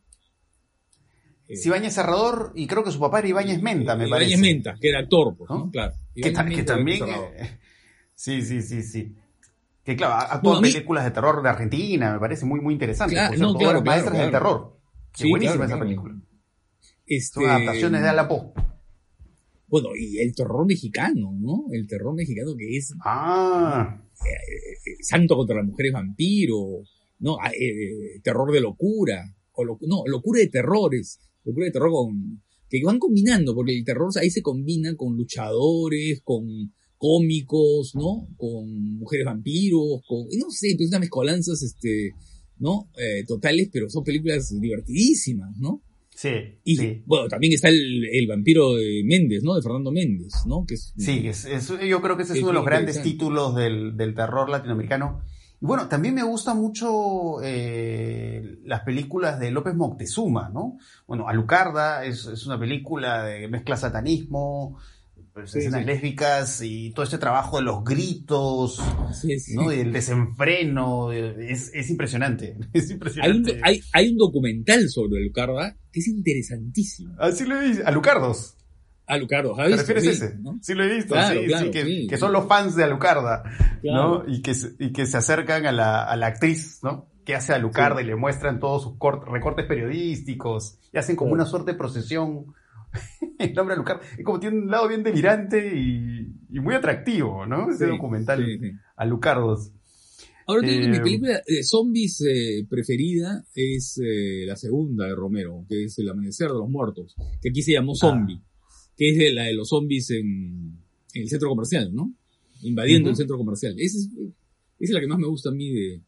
[1.48, 4.32] Ibáñez Serrador y creo que su papá era Ibáñez Menta, me parece.
[4.32, 5.70] Ibáñez Menta, que era actor, pues, ¿no?
[5.70, 5.94] Claro.
[6.14, 7.04] Que, también...
[7.08, 7.58] Eh,
[8.14, 9.14] sí, sí, sí, sí.
[9.82, 13.14] Que claro, actúa en películas de terror de Argentina, me parece muy, muy interesante.
[13.14, 14.78] Claro, no, claro, maestras del terror.
[15.16, 16.14] Qué buenísima esa película.
[17.06, 17.40] Este...
[17.40, 18.52] Son adaptaciones de Alapó.
[19.68, 21.66] Bueno, y el terror mexicano, ¿no?
[21.70, 24.02] El terror mexicano que es ah.
[24.14, 26.82] Eh, santo contra las mujeres vampiro,
[27.20, 27.36] ¿no?
[27.40, 32.82] Ah, eh, terror de locura, o no, locura de terrores, locura de terror con, que
[32.82, 38.28] van combinando, porque el terror ahí se combina con luchadores, con cómicos, ¿no?
[38.36, 42.12] Con mujeres vampiros, con, no sé, pues unas mezcolanzas, este,
[42.58, 42.90] ¿no?
[42.98, 45.82] Eh, totales, pero son películas divertidísimas, ¿no?
[46.18, 46.58] Sí.
[46.64, 49.54] Y bueno, también está el, vampiro de Méndez, ¿no?
[49.54, 50.64] De Fernando Méndez, ¿no?
[50.66, 53.94] Que es, sí, es, yo creo que ese es, uno de los grandes títulos del,
[54.16, 55.22] terror latinoamericano.
[55.60, 60.78] Y bueno, también me gustan mucho eh, las películas de López Moctezuma, ¿no?
[61.06, 64.76] Bueno, Alucarda es, es una película de mezcla satanismo,
[65.38, 68.82] pues, escenas lésbicas y todo este trabajo de los gritos,
[69.54, 69.72] ¿no?
[69.72, 72.56] Y el desenfreno, es, es impresionante.
[72.72, 73.60] Es impresionante.
[73.62, 77.14] Hay un, hay, un documental sobre Alucarda que es interesantísimo.
[77.18, 78.56] Así lo he visto, Alucardos.
[79.06, 80.38] Alucardos, ¿Te refieres a ese?
[80.60, 83.42] Sí, lo he visto, sí, sí, que, que, son los fans de Alucarda,
[83.82, 84.24] ¿no?
[84.26, 87.08] Y que, y que se acercan a la, a la actriz, ¿no?
[87.24, 88.94] Que hace Alucarda y le muestran todos sus
[89.30, 92.52] recortes periodísticos y hacen como una suerte de procesión
[93.38, 94.00] el nombre de Alucard.
[94.18, 97.70] Es como tiene un lado bien delirante y, muy atractivo, ¿no?
[97.70, 98.44] Ese documental
[98.96, 99.72] Alucardos.
[100.46, 105.84] Ahora mi eh, película de zombies eh, preferida es eh, la segunda de Romero, que
[105.84, 107.96] es El Amanecer de los Muertos, que aquí se llamó ah.
[107.96, 108.40] Zombie,
[108.96, 110.78] que es la de los zombies en,
[111.12, 112.14] el centro comercial, ¿no?
[112.62, 113.74] Invadiendo el centro comercial.
[113.78, 113.98] Esa
[114.78, 116.02] es, la que más me gusta a mí de,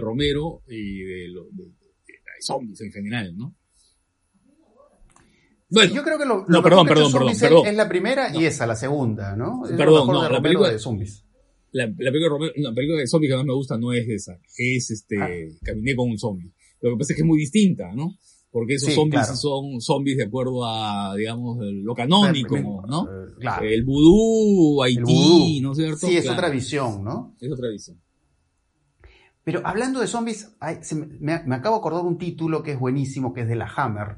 [0.00, 1.72] Romero y de, de
[2.40, 3.56] zombies en general, ¿no?
[5.70, 8.66] Bueno, yo creo que lo, no, perdón, perdón, perdón, perdón, es la primera y esa,
[8.66, 9.62] la segunda, ¿no?
[9.76, 11.24] perdón, no, la película de zombies.
[11.72, 14.90] La, película, de la película de zombies que más me gusta no es esa, es
[14.90, 15.28] este, ah.
[15.62, 16.52] Caminé con un zombie.
[16.80, 18.16] Lo que pasa es que es muy distinta, ¿no?
[18.50, 23.04] Porque esos zombies son zombies de acuerdo a, digamos, lo canónico, ¿no?
[23.04, 23.64] Eh, claro.
[23.64, 26.08] El vudú, Haití, ¿no es cierto?
[26.08, 27.36] Sí, es otra visión, ¿no?
[27.40, 28.00] Es otra visión.
[29.44, 30.56] Pero hablando de zombies,
[31.20, 34.16] me, acabo de acordar un título que es buenísimo, que es de la Hammer,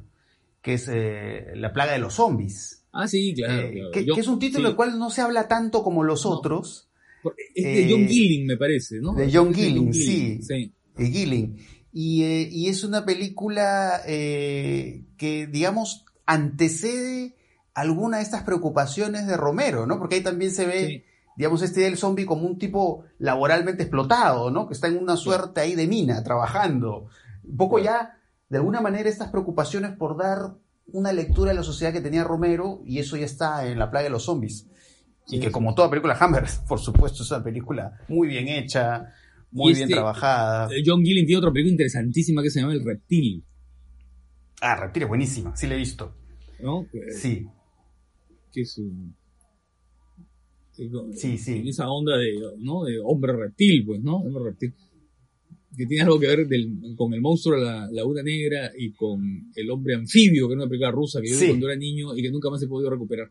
[0.63, 2.85] que es eh, La plaga de los zombies.
[2.93, 3.69] Ah, sí, claro.
[3.69, 6.89] Eh, que, es un título del cual no se habla tanto como los otros.
[7.55, 9.15] Es de John Gilling, me parece, ¿no?
[9.15, 10.41] De John Gilling, sí.
[10.97, 11.59] De Gilling.
[11.93, 17.37] Y, es una película que, digamos, antecede
[17.75, 19.99] alguna de estas preocupaciones de Romero, ¿no?
[19.99, 21.05] Porque ahí también se ve,
[21.37, 24.67] digamos, este del zombie como un tipo laboralmente explotado, ¿no?
[24.67, 27.09] Que está en una suerte ahí de mina, trabajando.
[27.45, 28.19] Un poco ya,
[28.53, 30.55] de alguna manera, estas preocupaciones por dar
[30.87, 34.05] una lectura a la sociedad que tenía Romero, y eso ya está en La plaga
[34.05, 34.69] de los zombies.
[35.27, 39.13] y que como toda película Hammer, por supuesto, es una película muy bien hecha,
[39.51, 40.69] muy bien este, trabajada.
[40.73, 43.45] Eh, John Gillen tiene otra película interesantísima que se llama El Reptil.
[44.61, 46.15] Ah, Reptil es buenísima, sí la he visto.
[46.61, 46.87] ¿No?
[47.11, 47.49] Sí
[48.53, 49.17] que es un...
[51.15, 51.69] Sí, sí.
[51.69, 52.85] esa onda de, ¿no?
[52.85, 54.17] de hombre reptil, pues, ¿no?
[54.17, 54.75] Hombre reptil.
[55.77, 56.47] Que tiene algo que ver
[56.97, 60.69] con el monstruo de la Laguna Negra y con el hombre anfibio, que es una
[60.69, 63.31] película rusa que yo vi cuando era niño y que nunca más he podido recuperar.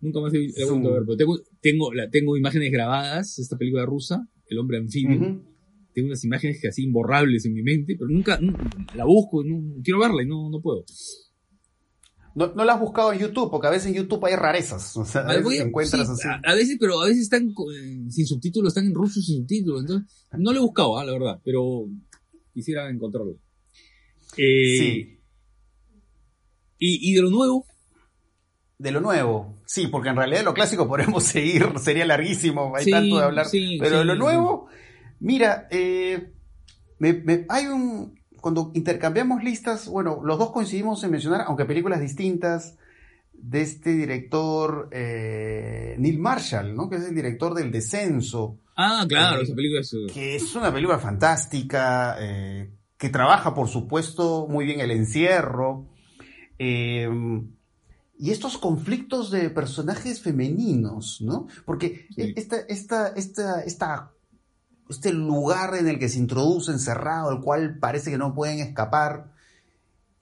[0.00, 1.02] Nunca más he, podido ver.
[1.04, 5.42] Pero tengo, tengo, la, tengo imágenes grabadas, esta película rusa, El hombre anfibio.
[5.94, 8.40] Tengo unas imágenes que así imborrables en mi mente, pero nunca,
[8.94, 10.84] la busco, no, quiero verla y no, no puedo.
[12.34, 14.96] No, no la has buscado en YouTube, porque a veces en YouTube hay rarezas.
[14.96, 16.28] O sea, a, veces encuentras así.
[16.44, 17.54] A, veces, pero a veces están
[18.10, 19.82] sin subtítulos, están en ruso sin subtítulos.
[19.82, 21.04] Entonces, no lo he buscado, ¿ah?
[21.04, 21.86] la verdad, pero
[22.52, 23.36] quisiera encontrarlo.
[24.36, 25.18] Eh, sí.
[26.78, 27.66] Y, y de lo nuevo,
[28.82, 29.54] de lo nuevo.
[29.64, 33.46] Sí, porque en realidad lo clásico podemos seguir, sería larguísimo, hay tanto de hablar.
[33.78, 34.66] pero de lo nuevo,
[35.20, 36.32] mira, eh,
[36.98, 42.76] me, hay un, cuando intercambiamos listas, bueno, los dos coincidimos en mencionar, aunque películas distintas,
[43.32, 46.90] de este director eh, Neil Marshall, ¿no?
[46.90, 48.58] Que es el director del Descenso.
[48.76, 49.96] Ah, claro, eh, esa película es...
[50.12, 55.86] Que es una película fantástica, eh, que trabaja, por supuesto, muy bien el encierro.
[56.58, 61.46] y estos conflictos de personajes femeninos, ¿no?
[61.64, 64.11] Porque esta, esta, esta, esta
[64.92, 69.32] este lugar en el que se introduce encerrado, al cual parece que no pueden escapar,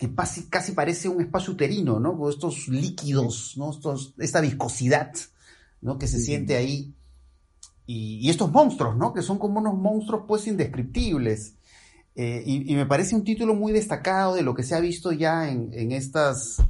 [0.01, 2.17] que casi, casi parece un espacio uterino, ¿no?
[2.17, 3.71] Con estos líquidos, ¿no?
[4.19, 5.13] esta viscosidad,
[5.83, 5.99] ¿no?
[5.99, 6.95] Que se siente ahí.
[7.85, 9.13] Y, estos monstruos, ¿no?
[9.13, 11.55] Que son como unos monstruos, pues, indescriptibles.
[12.15, 15.51] Eh, y, me parece un título muy destacado de lo que se ha visto ya
[15.51, 16.63] en, estas,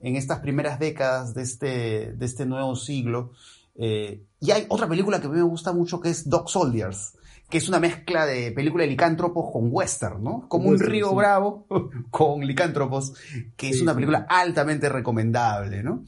[0.00, 3.32] en estas primeras décadas de este, de este nuevo siglo.
[3.74, 7.14] Eh, y hay otra película que a mí me gusta mucho que es Dog Soldiers,
[7.48, 10.48] que es una mezcla de película de licántropos con western, ¿no?
[10.48, 11.66] Como un río bravo
[12.10, 13.14] con licántropos,
[13.56, 16.04] que es una película altamente recomendable, ¿no?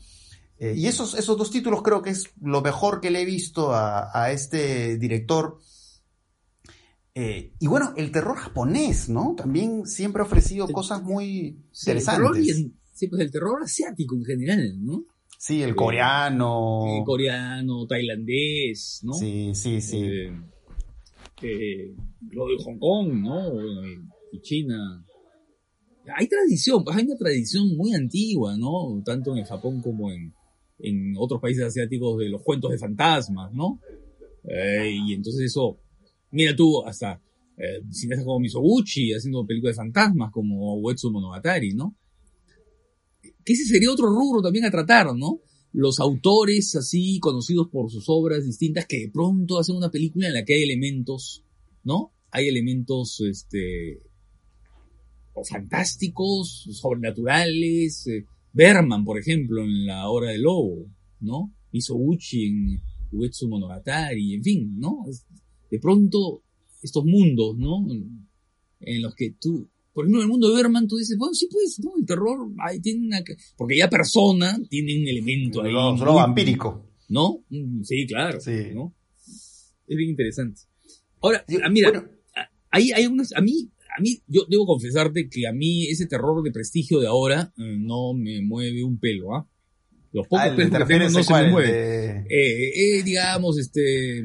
[0.58, 3.70] Eh, y esos, esos dos títulos creo que es lo mejor que le he visto
[3.72, 5.58] a, este director.
[7.14, 9.34] Eh, y bueno, el terror japonés, ¿no?
[9.36, 12.48] También siempre ha ofrecido cosas muy interesantes.
[12.48, 15.04] El sí, pues el terror asiático en general, ¿no?
[15.38, 16.98] Sí, el coreano.
[16.98, 19.12] El coreano, tailandés, ¿no?
[19.12, 20.02] Sí, sí, sí.
[20.02, 20.32] Eh,
[21.42, 21.94] eh,
[22.30, 23.52] lo de Hong Kong, ¿no?
[24.32, 25.04] Y China.
[26.16, 29.02] Hay tradición, pues hay una tradición muy antigua, ¿no?
[29.04, 30.32] Tanto en Japón como en,
[30.78, 33.80] en otros países asiáticos de los cuentos de fantasmas, ¿no?
[34.44, 35.78] Eh, y entonces eso,
[36.30, 37.20] mira tú, hasta
[37.56, 41.96] eh, cineastas como Misoguchi haciendo películas de fantasmas como Uetsu Monogatari, ¿no?
[43.44, 45.40] Que ese sería otro rubro también a tratar, ¿no?
[45.72, 50.34] Los autores así conocidos por sus obras distintas que de pronto hacen una película en
[50.34, 51.44] la que hay elementos,
[51.84, 52.12] ¿no?
[52.30, 54.00] Hay elementos, este,
[55.34, 58.06] o fantásticos, sobrenaturales.
[58.06, 60.86] Eh, Berman, por ejemplo, en La Hora del Lobo,
[61.20, 61.52] ¿no?
[61.72, 62.80] Misoguchi en
[63.12, 65.04] Uetsu Monogatari, en fin, ¿no?
[65.70, 66.42] De pronto,
[66.82, 67.86] estos mundos, ¿no?
[68.80, 71.48] En los que tú por ejemplo, en el mundo de Berman tú dices, bueno, sí
[71.50, 71.90] pues, ¿no?
[71.98, 73.20] El terror ahí tiene una...
[73.56, 75.72] Porque ya persona tiene un elemento ahí.
[75.72, 76.86] No, solo vampírico.
[77.08, 77.44] ¿No?
[77.48, 78.40] Mm, sí, claro.
[78.40, 78.68] Sí.
[78.72, 78.94] ¿no?
[79.88, 80.60] Es bien interesante.
[81.20, 82.08] Ahora, ah, mira,
[82.70, 83.34] hay, hay unas...
[83.34, 87.08] A mí, a mí, yo debo confesarte que a mí ese terror de prestigio de
[87.08, 89.48] ahora eh, no me mueve un pelo, ¿ah?
[90.12, 92.26] Los pocos ah, pelos que tengo no se me mueven.
[92.30, 92.70] Eh,
[93.00, 94.22] eh, digamos, este...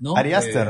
[0.00, 0.14] ¿no?
[0.14, 0.68] Ari Aster.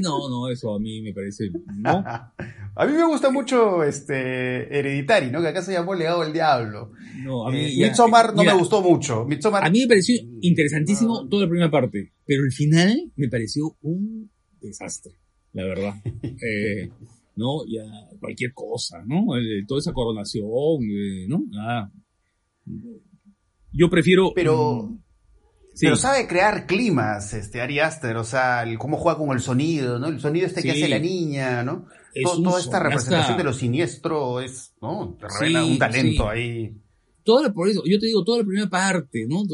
[0.00, 1.50] No, no, eso a mí me parece...
[1.76, 2.02] ¿no?
[2.74, 5.42] A mí me gusta mucho este Hereditary, ¿no?
[5.42, 6.92] Que acá se llamó Legado del Diablo.
[7.22, 9.22] No, a mí, eh, Midsommar no me gustó mucho.
[9.22, 14.30] A mí me pareció interesantísimo toda la primera parte, pero el final me pareció un
[14.60, 15.12] desastre,
[15.52, 15.94] la verdad.
[16.22, 16.90] eh,
[17.36, 17.64] ¿No?
[17.66, 17.84] Ya,
[18.20, 19.36] cualquier cosa, ¿no?
[19.36, 20.46] Eh, toda esa coronación,
[20.82, 21.44] eh, ¿no?
[21.50, 21.92] Nada.
[23.72, 24.32] Yo prefiero...
[24.34, 24.98] Pero...
[25.80, 29.98] Pero sabe crear climas, este Ari Aster, o sea, el, cómo juega con el sonido,
[29.98, 30.08] ¿no?
[30.08, 31.86] El sonido este que hace la niña, ¿no?
[32.22, 35.16] Toda esta representación de lo siniestro es, ¿no?
[35.18, 36.76] Te revela un talento ahí.
[37.24, 39.44] Toda por eso, yo te digo, toda la primera parte, ¿no?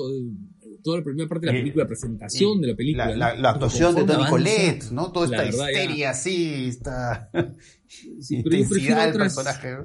[0.82, 3.16] toda la primera parte de la película, la presentación de la película.
[3.16, 5.12] La, actuación de Tony Colette, ¿no?
[5.12, 7.30] Toda esta histeria así, esta
[8.30, 9.76] intensidad del personaje.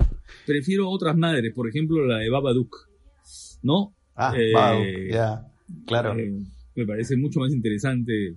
[0.46, 2.90] Prefiero otras madres, por ejemplo la de Babadook,
[3.64, 3.96] ¿no?
[4.16, 5.48] Ah, eh, ya,
[5.86, 6.18] claro.
[6.18, 6.32] Eh,
[6.76, 8.36] me parece mucho más interesante.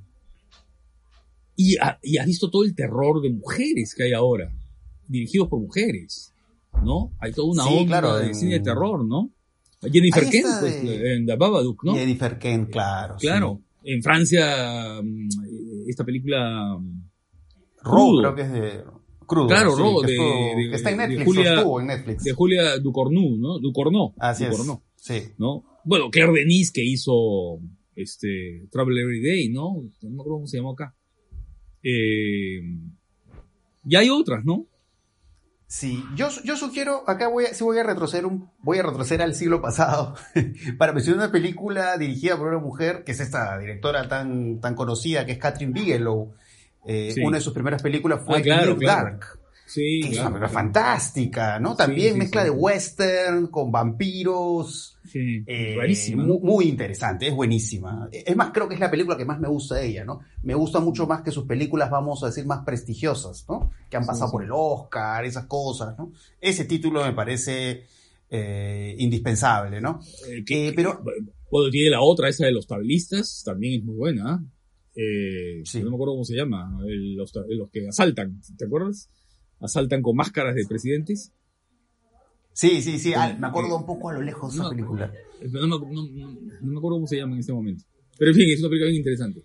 [1.57, 4.53] Y, y has visto todo el terror de mujeres que hay ahora,
[5.09, 6.35] dirigidos por mujeres,
[6.85, 7.13] ¿no?
[7.19, 9.31] Hay toda una onda de cine de terror, ¿no?
[9.81, 11.95] Jennifer Kent, pues, en The Babadook, ¿no?
[11.95, 13.17] Jennifer Kent, claro.
[13.19, 13.61] Claro.
[13.85, 15.29] En Francia, mm,
[15.89, 16.77] esta película.
[17.83, 18.85] Ro, creo que es de.
[19.27, 19.49] Crudo.
[19.49, 22.23] Claro, sí, de, que está en Netflix, Julia, estuvo en Netflix.
[22.23, 23.59] De Julia Ducornu, ¿no?
[23.59, 24.15] Ducorno.
[24.19, 25.03] Así Ducorno, es.
[25.03, 25.23] Sí.
[25.39, 25.65] ¿No?
[25.85, 27.61] Bueno, Claire Denis que hizo
[27.97, 29.83] este Travel Every Day, ¿no?
[30.03, 30.96] No me acuerdo cómo se llamó acá.
[31.83, 32.61] Eh,
[33.89, 34.67] y hay otras, ¿no?
[35.69, 39.23] Sí, yo, yo sugiero, acá voy a, sí voy a retroceder un, voy a retroceder
[39.23, 40.15] al siglo pasado
[40.79, 45.27] para mencionar una película dirigida por una mujer, que es esta directora tan, tan conocida,
[45.27, 46.35] que es Catherine Bigelow.
[46.87, 49.41] Eh, una de sus primeras películas fue ah, Dark.
[49.67, 51.75] Sí, que es una película fantástica, ¿no?
[51.75, 54.97] También mezcla de western con vampiros.
[55.05, 55.77] Sí, eh,
[56.15, 58.09] muy, interesante, es buenísima.
[58.13, 60.21] Es más, creo que es la película que más me gusta de ella, ¿no?
[60.45, 63.73] Me gusta mucho más que sus películas, vamos a decir, más prestigiosas, ¿no?
[63.91, 66.13] Que han pasado por el Oscar, esas cosas, ¿no?
[66.41, 67.87] Ese título me parece
[68.31, 70.01] eh, indispensable, ¿no?
[70.29, 71.03] Eh, pero...
[71.49, 74.45] Bueno, tiene la otra, esa de los tablistas, también es muy buena.
[74.97, 79.09] Eh, No me acuerdo cómo se llama, los, los que asaltan, ¿te acuerdas?
[79.61, 81.33] Asaltan con máscaras de presidentes.
[82.53, 85.13] Sí, sí, sí, ah, me acuerdo un poco a lo lejos de esa película.
[85.53, 87.85] No, no, me acuerdo cómo se llama en este momento.
[88.19, 89.45] Pero en fin, es una película bien interesante.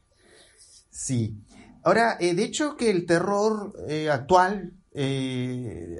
[0.90, 1.36] Sí.
[1.84, 5.98] Ahora, eh, de hecho que el terror eh, actual, eh,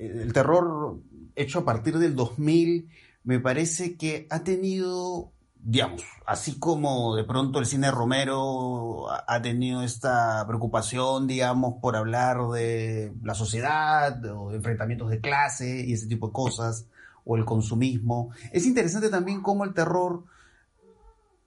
[0.00, 1.02] el terror
[1.34, 2.88] hecho a partir del 2000,
[3.24, 5.33] me parece que ha tenido
[5.64, 12.36] digamos, así como de pronto el cine Romero ha tenido esta preocupación, digamos, por hablar
[12.52, 16.86] de la sociedad o de enfrentamientos de clase y ese tipo de cosas,
[17.24, 20.24] o el consumismo, es interesante también cómo el terror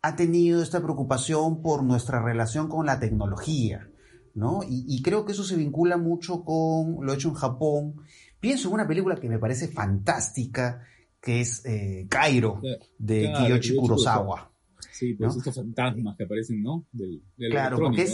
[0.01, 3.87] ha tenido esta preocupación por nuestra relación con la tecnología,
[4.33, 4.61] ¿no?
[4.63, 8.01] Y, y creo que eso se vincula mucho con lo hecho en Japón.
[8.39, 10.81] Pienso en una película que me parece fantástica,
[11.21, 12.61] que es eh, Cairo,
[12.97, 14.51] de Kiyoshi Kurosawa.
[14.91, 16.85] Sí, pues estos fantasmas que aparecen, ¿no?
[16.91, 18.07] Del, claro, porque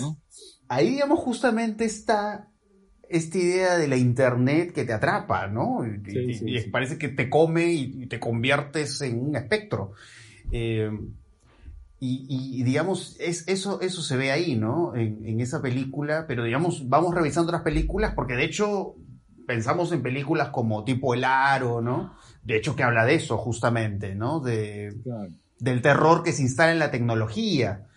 [0.67, 2.49] ahí, digamos, justamente está
[3.07, 5.85] esta idea de la internet que te atrapa, ¿no?
[5.85, 9.91] y, parece que te come y, te conviertes en un espectro.
[10.51, 10.89] Eh,
[12.05, 14.93] y, digamos, es, eso, eso se ve ahí, ¿no?
[14.93, 18.97] En, en, esa película, pero digamos, vamos revisando otras películas, porque de hecho
[19.45, 22.15] pensamos en películas como tipo El Aro, ¿no?
[22.43, 24.39] De hecho, que habla de eso justamente, ¿no?
[24.39, 24.95] De,
[25.59, 27.87] Del terror que se instala en la tecnología,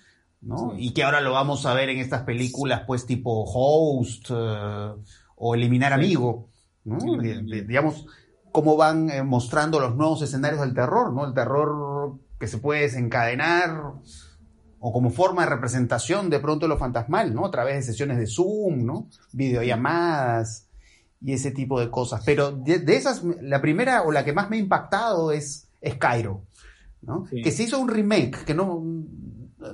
[0.40, 0.74] ¿no?
[0.76, 4.92] Y que ahora lo vamos a ver en estas películas, pues tipo Host eh,
[5.36, 6.48] o Eliminar Amigo,
[6.84, 6.98] ¿no?
[7.20, 8.06] digamos,
[8.52, 11.26] cómo van eh, mostrando los nuevos escenarios del terror, ¿no?
[11.26, 13.94] El terror que se puede desencadenar
[14.78, 17.46] o como forma de representación de pronto de lo fantasmal, ¿no?
[17.46, 19.08] A través de sesiones de Zoom, ¿no?
[19.32, 20.65] Videollamadas,
[21.20, 22.22] y ese tipo de cosas.
[22.24, 26.44] Pero de, esas, la primera o la que más me ha impactado es, es Cairo,
[27.02, 27.24] ¿no?
[27.30, 28.82] Que se hizo un remake, que no,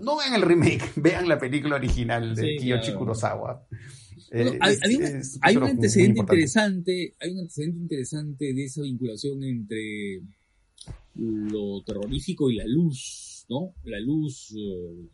[0.02, 3.66] no vean el remake, vean la película original de Kiyoshi Kurosawa.
[4.34, 10.22] Eh, hay, un antecedente interesante, hay un antecedente interesante de esa vinculación entre
[11.14, 13.74] lo terrorífico y la luz, ¿no?
[13.84, 15.10] La luz eh,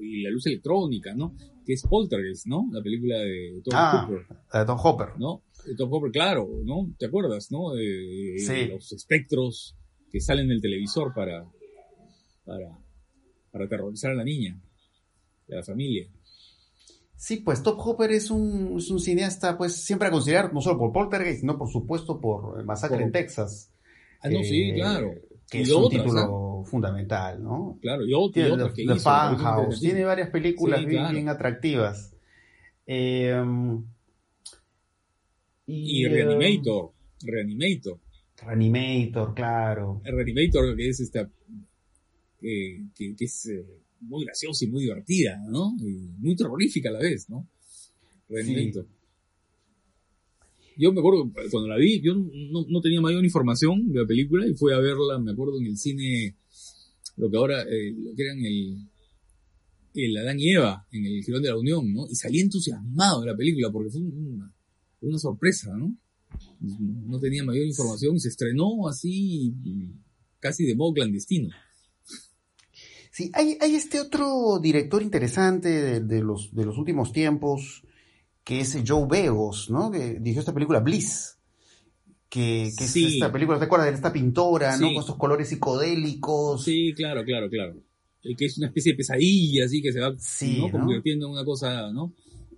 [0.00, 1.34] y la luz electrónica, ¿no?
[1.64, 2.68] Que es Poltergeist, ¿no?
[2.72, 4.26] La película de Tom ah, Hopper.
[4.52, 5.08] De Tom Hopper.
[5.18, 5.42] ¿No?
[5.76, 6.92] Tom Hopper, claro, ¿no?
[6.98, 7.72] ¿Te acuerdas, no?
[7.72, 9.76] De, los espectros
[10.10, 11.44] que salen del televisor para,
[12.44, 12.78] para,
[13.50, 14.60] para aterrorizar a la niña,
[15.50, 16.08] a la familia.
[17.22, 20.78] Sí, pues Top Hopper es un, es un cineasta, pues siempre a considerar, no solo
[20.78, 23.72] por Poltergeist, sino por supuesto por Masacre en Texas.
[24.20, 25.14] Ah, no, sí, eh, claro.
[25.48, 27.78] Que es un título fundamental, ¿no?
[27.80, 32.12] Claro, y, otras que The Funhouse, tiene varias películas bien, bien, atractivas.
[32.86, 33.40] Eh,
[35.66, 36.92] y, Reanimator.
[37.24, 38.00] Reanimator.
[38.36, 40.02] Reanimator, claro.
[40.04, 41.30] Reanimator que es esta.
[42.40, 43.64] que, es eh,
[44.00, 45.74] muy graciosa y muy divertida, ¿no?
[45.80, 47.48] Y muy terrorífica a la vez, ¿no?
[48.28, 48.86] Reanimator.
[50.76, 54.54] Yo me acuerdo, cuando la vi, yo no, tenía mayor información de la película y
[54.54, 56.34] fui a verla, me acuerdo, en el cine
[57.16, 58.88] lo que ahora, eh, lo que eran el,
[59.94, 62.06] el Adán y Eva en el Girón de la Unión, ¿no?
[62.08, 64.50] Y salí entusiasmado de la película porque fue una,
[65.02, 65.94] una sorpresa, ¿no?
[66.60, 69.52] No tenía mayor información, se estrenó así
[70.40, 71.50] casi de modo clandestino.
[73.10, 77.82] Sí, hay, hay este otro director interesante de, de, los, de los últimos tiempos,
[78.42, 79.90] que es Joe Begos, ¿no?
[79.90, 81.36] Que dirigió esta película Bliss.
[82.30, 83.04] Que, que Sí.
[83.04, 84.88] es esta película, ¿te acuerdas de esta pintora, ¿no?
[84.88, 86.64] Con estos colores psicodélicos.
[86.64, 87.76] Sí, claro, claro, claro.
[88.22, 90.66] Que es una especie de pesadilla, así, que se va Sí, ¿no?
[90.68, 90.72] ¿no?
[90.72, 92.14] convirtiendo en una cosa, ¿no?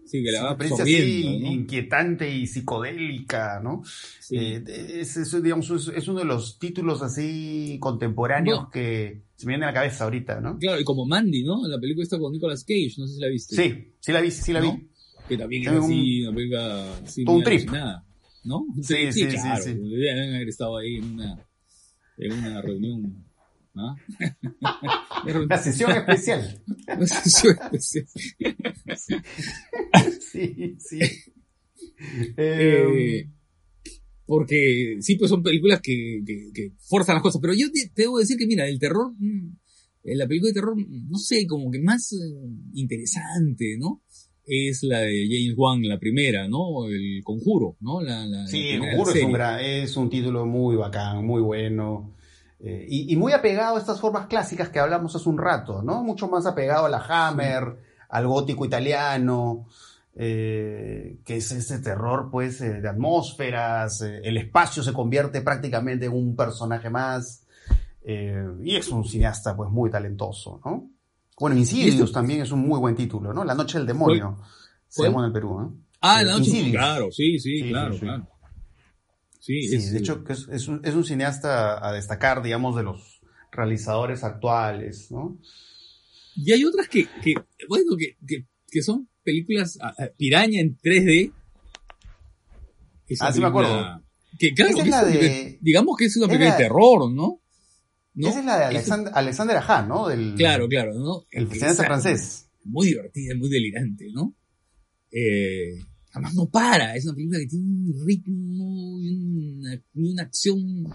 [0.06, 3.82] Sí, que la Sí, va parece así inquietante y psicodélica, ¿no?
[4.20, 4.36] Sí.
[4.36, 4.62] Eh,
[5.00, 9.64] es, es, digamos, es, es uno de los títulos así contemporáneos que se me viene
[9.64, 10.58] a la cabeza ahorita, ¿no?
[10.58, 11.66] Claro, y como Mandy, ¿no?
[11.66, 13.56] La película está con Nicolas Cage, no sé si la viste.
[13.56, 14.88] Sí, sí la vi, sí la vi.
[15.28, 17.60] Que también es un- así, una película así, un trip.
[17.60, 18.04] alucinada,
[18.44, 18.66] ¿no?
[18.82, 19.64] Sí, sí, sí, claro.
[19.64, 19.74] sí.
[19.74, 21.46] Deben haber estado ahí en una,
[22.18, 23.24] en una reunión,
[23.76, 23.94] ¿ah?
[25.44, 26.62] Una sesión especial.
[26.96, 28.06] una sesión especial.
[30.20, 30.98] sí, sí.
[32.36, 32.84] Eh,
[33.26, 33.28] Eh,
[34.26, 37.40] porque sí, pues son películas que, que, que forzan las cosas.
[37.42, 39.56] Pero yo te, debo decir que, mira, el terror, mm,
[40.04, 42.16] eh, la película de terror, mm, no sé, como que más eh,
[42.74, 44.02] interesante, ¿no?
[44.46, 46.86] Es la de James Wan, la primera, ¿no?
[46.88, 48.00] El Conjuro, ¿no?
[48.02, 51.40] La, la- la sí, El Conjuro es un, gran- es un título muy bacán, muy
[51.42, 52.14] bueno.
[52.60, 56.02] Eh, y, y muy apegado a estas formas clásicas que hablamos hace un rato, ¿no?
[56.02, 57.78] Mucho más apegado a la Hammer,
[58.08, 59.66] al gótico italiano,
[60.16, 66.06] eh, que es ese terror, pues, eh, de atmósferas, eh, el espacio se convierte prácticamente
[66.06, 67.40] en un personaje más,
[68.06, 70.90] y es un cineasta, pues, muy talentoso, ¿no?
[71.40, 73.44] Bueno, Insidious también es un muy buen título, ¿no?
[73.44, 74.38] La noche del demonio,
[74.86, 75.74] se llama en el Perú, ¿no?
[76.02, 76.50] Ah, la noche.
[76.50, 76.76] Insidious.
[76.76, 78.04] Claro, sí, sí, Sí, claro, sí, sí.
[78.04, 78.28] claro.
[79.44, 82.74] Sí, Sí, es, de hecho, que es, es un, es un cineasta a destacar, digamos,
[82.76, 83.20] de los
[83.52, 85.38] realizadores actuales, ¿no?
[86.36, 87.34] Y hay otras que, que
[87.68, 91.32] bueno, que, que, que son películas ah, ah, piraña en 3D.
[93.06, 94.02] Esa Ah, sí me acuerdo.
[94.38, 97.40] Que, claro, es la de- película- digamos que es una película la- de terror, ¿no?
[98.14, 98.28] ¿No?
[98.28, 100.08] Esa es la de Esa- Alexander, Alexander Aja, ¿no?
[100.08, 101.26] Del, Claro, claro, ¿no?
[101.30, 102.48] El cineasta francés.
[102.64, 104.34] Muy divertida, muy delirante, ¿no?
[105.12, 105.78] Eh,
[106.14, 109.10] además no para, es una película que tiene un ritmo y
[109.58, 110.86] una, y una acción,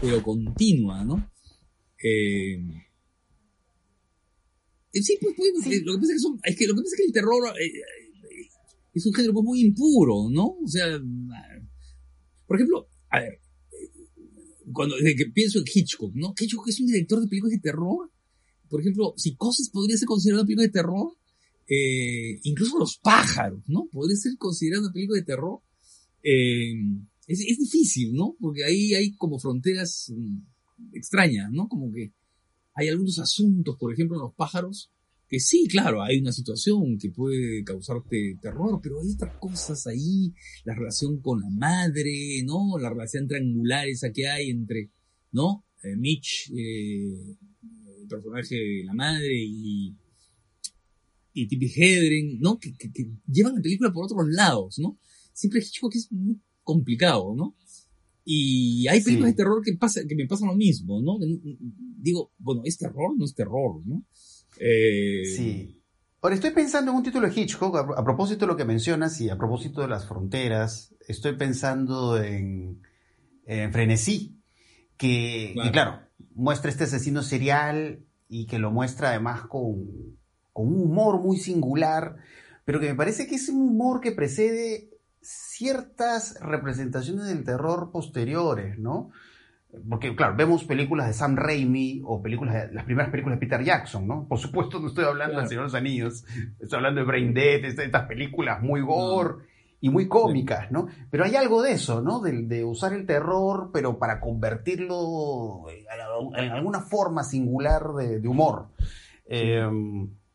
[0.00, 1.30] pero continua, ¿no?
[2.02, 2.54] Eh,
[4.92, 5.80] eh, sí, pues, pues, Sí.
[5.84, 7.48] lo que pasa es que, son- es que lo que pasa es que el terror
[7.60, 8.48] eh, eh,
[8.94, 10.46] es un género pues, muy impuro, ¿no?
[10.64, 10.86] O sea,
[12.46, 13.40] por ejemplo, a ver,
[14.72, 16.32] cuando desde que pienso en Hitchcock, ¿no?
[16.38, 18.10] Hitchcock es un director de películas de terror.
[18.68, 21.12] Por ejemplo, Psicosis podría ser considerada una película de terror.
[21.72, 23.88] Eh, incluso Los pájaros, ¿no?
[23.92, 25.60] Podría ser considerada una película de terror.
[26.22, 26.74] Eh,
[27.28, 28.36] es, es difícil, ¿no?
[28.40, 30.38] Porque ahí hay como fronteras mm,
[30.94, 31.68] extrañas, ¿no?
[31.68, 32.12] Como que
[32.74, 34.90] hay algunos asuntos, por ejemplo, en los pájaros,
[35.28, 40.34] que sí, claro, hay una situación que puede causarte terror, pero hay otras cosas ahí,
[40.64, 42.76] la relación con la madre, ¿no?
[42.80, 44.90] La relación triangular esa que hay entre,
[45.30, 45.64] ¿no?
[45.84, 47.38] Eh, Mitch, el
[48.08, 49.94] personaje de la madre y,
[51.42, 52.58] y Tippi Hedren, ¿no?
[52.58, 54.98] Que, que, que llevan la película por otros lados, ¿no?
[55.32, 57.56] Siempre Hitchcock es muy complicado, ¿no?
[58.24, 59.32] Y hay películas Sí.
[59.32, 61.18] de terror que, pasa, que me pasan lo mismo, ¿no?
[61.98, 63.16] Digo, bueno, ¿es terror?
[63.16, 64.04] No es terror, ¿no?
[64.58, 65.76] Eh, Sí.
[66.22, 69.18] Ahora estoy pensando en un título de Hitchcock, a, a propósito de lo que mencionas
[69.22, 72.82] y a propósito de las fronteras, estoy pensando en,
[73.46, 74.36] en Frenesí,
[74.98, 75.66] que, Claro.
[75.66, 76.00] que, claro,
[76.34, 80.18] muestra este asesino serial y que lo muestra además con,
[80.52, 82.16] con un humor muy singular,
[82.64, 84.90] pero que me parece que es un humor que precede
[85.20, 89.10] ciertas representaciones del terror posteriores, ¿no?
[89.88, 93.62] Porque, claro, vemos películas de Sam Raimi o películas de- las primeras películas de Peter
[93.64, 94.26] Jackson, ¿no?
[94.26, 95.42] Por supuesto no estoy hablando Claro.
[95.42, 96.24] de Señor de los Anillos,
[96.58, 99.44] estoy hablando de Brain Dead, est- estas películas muy gore
[99.80, 100.88] y muy cómicas, ¿no?
[101.10, 102.18] Pero hay algo de eso, ¿no?
[102.20, 108.28] De, de usar el terror, pero para convertirlo en, en alguna forma singular de, de
[108.28, 108.68] humor.
[109.26, 109.64] Eh,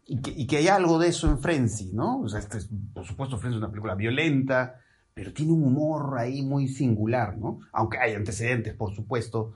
[0.06, 2.22] y, que, y que hay algo de eso en Frenzy, ¿no?
[2.22, 4.80] O sea, este es, por supuesto, Frenzy es una película violenta,
[5.14, 7.60] pero tiene un humor ahí muy singular, ¿no?
[7.72, 9.54] Aunque hay antecedentes, por supuesto.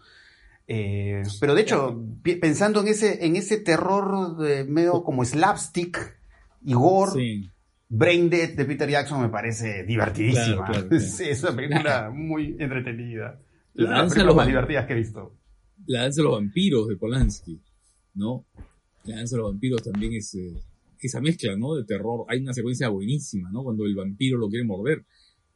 [0.67, 1.99] Eh, pero de hecho,
[2.39, 6.19] pensando en ese, en ese terror de medio como slapstick
[6.63, 7.51] y gore, Sí.
[7.91, 10.57] Brain Dead de Peter Jackson me parece divertidísima.
[10.57, 11.03] Claro, claro, claro.
[11.03, 13.39] Sí, es una película muy entretenida.
[13.73, 15.35] La danza de los más divertidas que he visto.
[15.87, 17.59] La danza de los vampiros de Polanski,
[18.13, 18.45] ¿no?
[19.05, 20.53] La danza de los vampiros también es eh,
[21.01, 21.75] esa mezcla, ¿no?
[21.75, 22.25] De terror.
[22.27, 23.63] Hay una secuencia buenísima, ¿no?
[23.63, 25.05] Cuando el vampiro lo quiere morder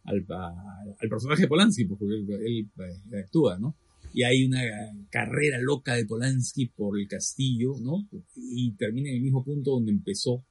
[0.06, 2.70] al, a- al personaje de Polanski, porque él,
[3.12, 3.76] eh, actúa, ¿no?
[4.16, 4.62] y hay una
[5.10, 8.08] carrera loca de Polanski por el castillo, ¿no?
[8.36, 10.46] Y termina en el mismo punto donde empezó,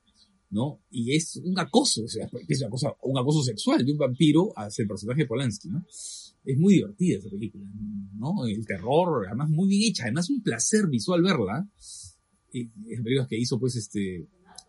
[0.51, 0.81] ¿no?
[0.91, 4.83] Y es un acoso, o sea, es una un acoso sexual de un vampiro hacia
[4.83, 5.85] el personaje de Polanski, ¿no?
[5.89, 7.65] Es muy divertida esa película,
[8.19, 8.45] ¿no?
[8.47, 11.65] El terror, además muy bien hecha, además un placer visual verla.
[12.53, 12.67] Y
[13.03, 14.27] películas que hizo, pues, este,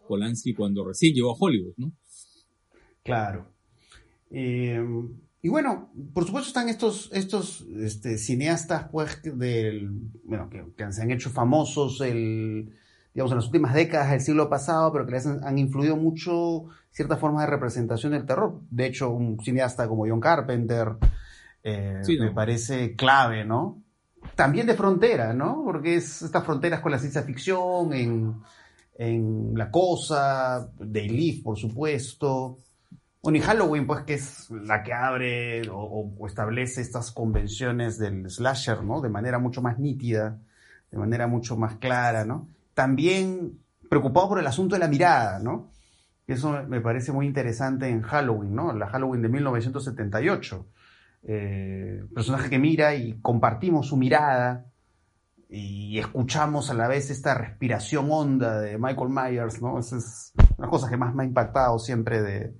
[0.07, 1.91] Polanski cuando recién llegó a Hollywood, ¿no?
[3.03, 3.47] Claro.
[4.31, 4.81] Eh,
[5.41, 9.89] y bueno, por supuesto están estos, estos este, cineastas pues, del,
[10.23, 12.73] bueno, que, se han hecho famosos el,
[13.13, 17.19] digamos, en las últimas décadas del siglo pasado, pero que les han, influido mucho ciertas
[17.19, 18.61] formas de representación del terror.
[18.69, 20.95] De hecho, un cineasta como John Carpenter
[21.61, 23.83] eh, me parece clave, ¿no?
[24.35, 25.61] También de frontera, ¿no?
[25.63, 28.41] Porque es estas fronteras con la ciencia ficción, en,
[28.95, 32.57] en La Cosa, de Leaf, por supuesto.
[33.21, 38.83] Bueno, y Halloween, pues, que es la que abre o, establece estas convenciones del slasher,
[38.83, 38.99] ¿no?
[38.99, 40.39] De manera mucho más nítida,
[40.91, 42.49] de manera mucho más clara, ¿no?
[42.73, 43.59] También
[43.89, 45.71] preocupado por el asunto de la mirada, ¿no?
[46.27, 48.73] Eso me parece muy interesante en Halloween, ¿no?
[48.73, 50.65] La Halloween de 1978.
[51.25, 54.65] Eh, personaje que mira y compartimos su mirada
[55.49, 59.79] y escuchamos a la vez esta respiración honda de Michael Myers, ¿no?
[59.79, 62.55] Esa es una cosa que más me ha impactado siempre de,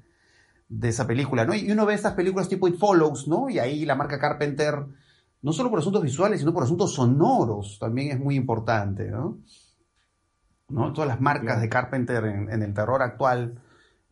[0.70, 1.54] de esa película, ¿no?
[1.54, 3.50] Y uno ve estas películas tipo It Follows, ¿no?
[3.50, 4.86] Y ahí la marca Carpenter,
[5.42, 9.40] no solo por asuntos visuales, sino por asuntos sonoros, también es muy importante, ¿no?
[10.70, 10.94] ¿No?
[10.94, 13.62] Todas las marcas de Carpenter en, el terror actual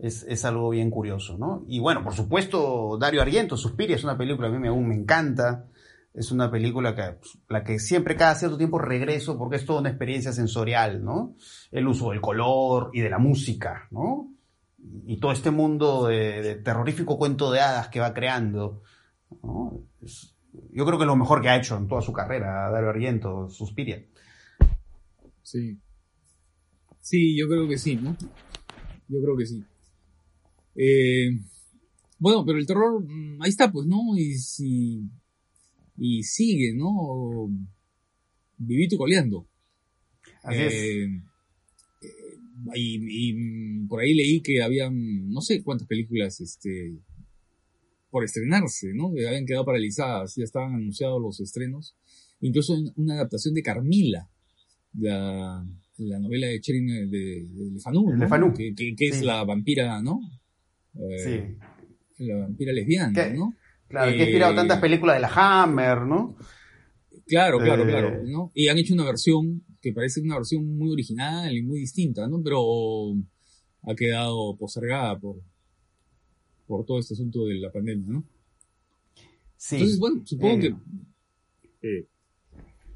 [0.01, 1.63] es, algo bien curioso, ¿no?
[1.67, 4.95] Y bueno, por supuesto, Dario Argento, Suspiria, es una película que a mí aún me
[4.95, 5.67] encanta.
[6.13, 9.89] Es una película que, la que siempre cada cierto tiempo regreso porque es toda una
[9.89, 11.35] experiencia sensorial, ¿no?
[11.71, 14.31] El uso del color y de la música, ¿no?
[15.05, 18.81] y todo este mundo de, terrorífico cuento de hadas que va creando.
[20.71, 23.49] yo creo que es lo mejor que ha hecho en toda su carrera, Dario Argento,
[23.49, 24.03] Suspiria.
[25.43, 25.79] Sí.
[26.99, 28.15] Sí, yo creo que sí, ¿no?
[29.07, 29.63] Yo creo que sí.
[30.75, 31.31] Eh,
[32.19, 34.17] bueno, pero el terror, mm, ahí está, pues, ¿no?
[34.17, 34.35] Y,
[35.97, 37.49] y sigue, ¿no?
[38.57, 39.47] Vivito y coleando.
[40.43, 41.21] Así es eh,
[42.75, 46.95] y, por ahí leí que habían, no sé cuántas películas, este,
[48.09, 49.13] por estrenarse, ¿no?
[49.13, 51.95] Que habían quedado paralizadas, ya estaban anunciados los estrenos.
[52.41, 54.29] Incluso una adaptación de Carmila,
[54.93, 55.65] la,
[55.97, 57.79] la novela de Cherin de, de,
[58.53, 60.19] Que, es la vampira, ¿no?
[60.95, 61.57] Eh,
[62.17, 62.25] sí.
[62.25, 63.55] La vampira lesbiana, ¿no?
[63.87, 66.37] Claro, que ha inspirado tantas eh, películas de la Hammer, ¿no?
[67.27, 68.51] Claro, claro, claro, eh, ¿no?
[68.53, 72.41] Y han hecho una versión que parece una versión muy original y muy distinta, ¿no?
[72.43, 72.61] Pero
[73.83, 75.37] ha quedado postergada por,
[76.67, 78.23] por todo este asunto de la pandemia, ¿no?
[79.57, 79.75] Sí.
[79.75, 80.67] Entonces, bueno, supongo que...
[81.83, 82.07] Eh,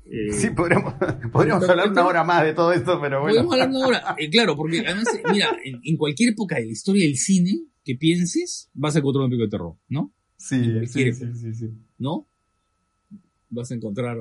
[0.05, 0.93] eh, sí, podríamos,
[1.31, 3.35] podríamos hablar una hora más de todo esto, pero bueno.
[3.35, 7.05] Podemos hablar una hora, eh, claro, porque además, mira, en, cualquier época de la historia
[7.05, 10.11] del cine que pienses, vas a encontrar un pico de terror, ¿no?
[10.37, 10.57] Sí,
[10.87, 11.69] sí, sí, sí,
[11.99, 12.27] ¿No?
[13.51, 14.17] Vas a encontrar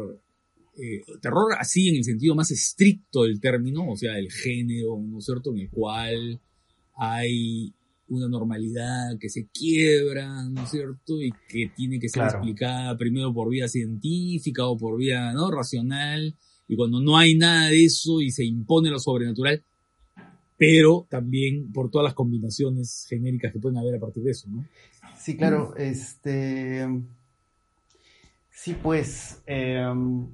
[0.76, 5.18] eh, terror así en el sentido más estricto del término, o sea, el género, ¿no
[5.18, 6.40] es cierto?, en el cual
[6.94, 7.72] hay
[8.08, 13.32] una normalidad que se quiebra, ¿no es cierto?, y que tiene que ser explicada primero
[13.32, 16.36] por vía científica o por vía, ¿no?, racional,
[16.68, 19.64] y cuando no hay nada de eso y se impone lo sobrenatural,
[20.56, 24.64] pero también por todas las combinaciones genéricas que pueden haber a partir de eso, ¿no?
[25.18, 26.88] Sí, claro, este...
[28.50, 29.42] Sí, pues...
[29.46, 30.26] Em,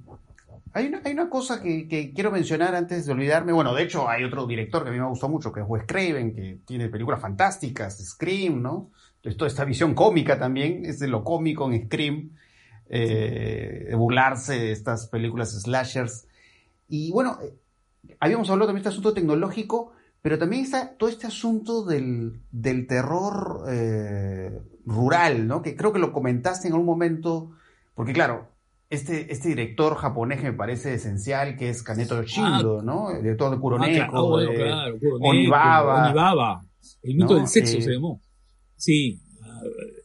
[0.72, 3.52] hay una, hay una cosa que, quiero mencionar antes de olvidarme.
[3.52, 5.84] Bueno, de hecho, hay otro director que a mí me gustó mucho, que es Wes
[5.86, 8.90] Craven, que tiene películas fantásticas, Scream, ¿no?
[9.16, 12.30] Entonces, toda esta visión cómica también, es de lo cómico en Scream,
[12.88, 16.26] eh, burlarse de estas películas slashers.
[16.88, 17.52] Y bueno, eh,
[18.20, 19.92] habíamos hablado también de este asunto tecnológico,
[20.22, 22.42] pero también está todo este asunto del,
[22.86, 25.62] terror eh, rural, ¿no?
[25.62, 27.52] Que creo que lo comentaste en algún momento,
[27.94, 28.50] porque claro,
[28.90, 33.10] este, este director japonés que me parece esencial, que es Kaneto Yoshindo, ah, ¿no?
[33.10, 36.06] El director de Kuroneko, ah, claro, Onibaba.
[36.06, 36.66] Onibaba.
[37.02, 38.20] El mito del sexo eh, se llamó.
[38.76, 39.60] Sí, ah,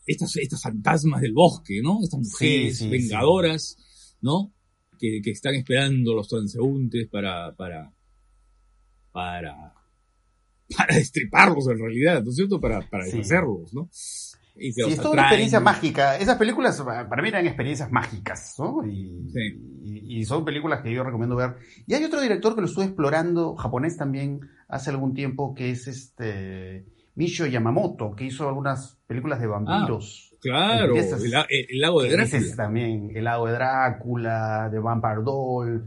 [0.06, 2.00] estas, estas fantasmas del bosque, ¿no?
[2.04, 4.54] Estas mujeres vengadoras, ¿no?
[4.98, 7.92] Que, que, están esperando los transeúntes para, para,
[9.12, 9.74] para,
[10.78, 12.60] para destriparlos en realidad, ¿no es cierto?
[12.60, 13.90] Para, para deshacerlos, ¿no?
[14.58, 16.18] Y sí, es toda una experiencia mágica.
[16.18, 18.86] Esas películas para mí eran experiencias mágicas, ¿no?
[18.88, 21.58] Y, son películas que yo recomiendo ver.
[21.86, 25.88] Y hay otro director que lo estuve explorando, japonés también, hace algún tiempo, que es
[25.88, 26.86] este
[27.16, 30.30] Micho Yamamoto, que hizo algunas películas de vampiros.
[30.32, 32.56] Ah, Claro, el, lago de Drácula.
[32.56, 35.86] también, el lago de Drácula, de Vampire Doll.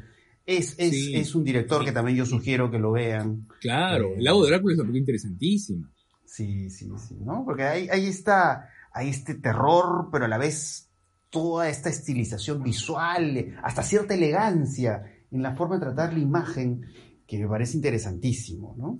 [0.50, 3.46] Es, es, es un director que también yo sugiero que lo vean.
[3.60, 5.92] Claro, el lago de Drácula es una película interesantísima.
[6.24, 7.44] Sí, sí, sí, ¿no?
[7.44, 10.88] Porque ahí, ahí está, ahí este terror, pero a la vez
[11.28, 16.80] toda esta estilización visual, hasta cierta elegancia en la forma de tratar la imagen,
[17.26, 18.96] que me parece interesantísimo, ¿no?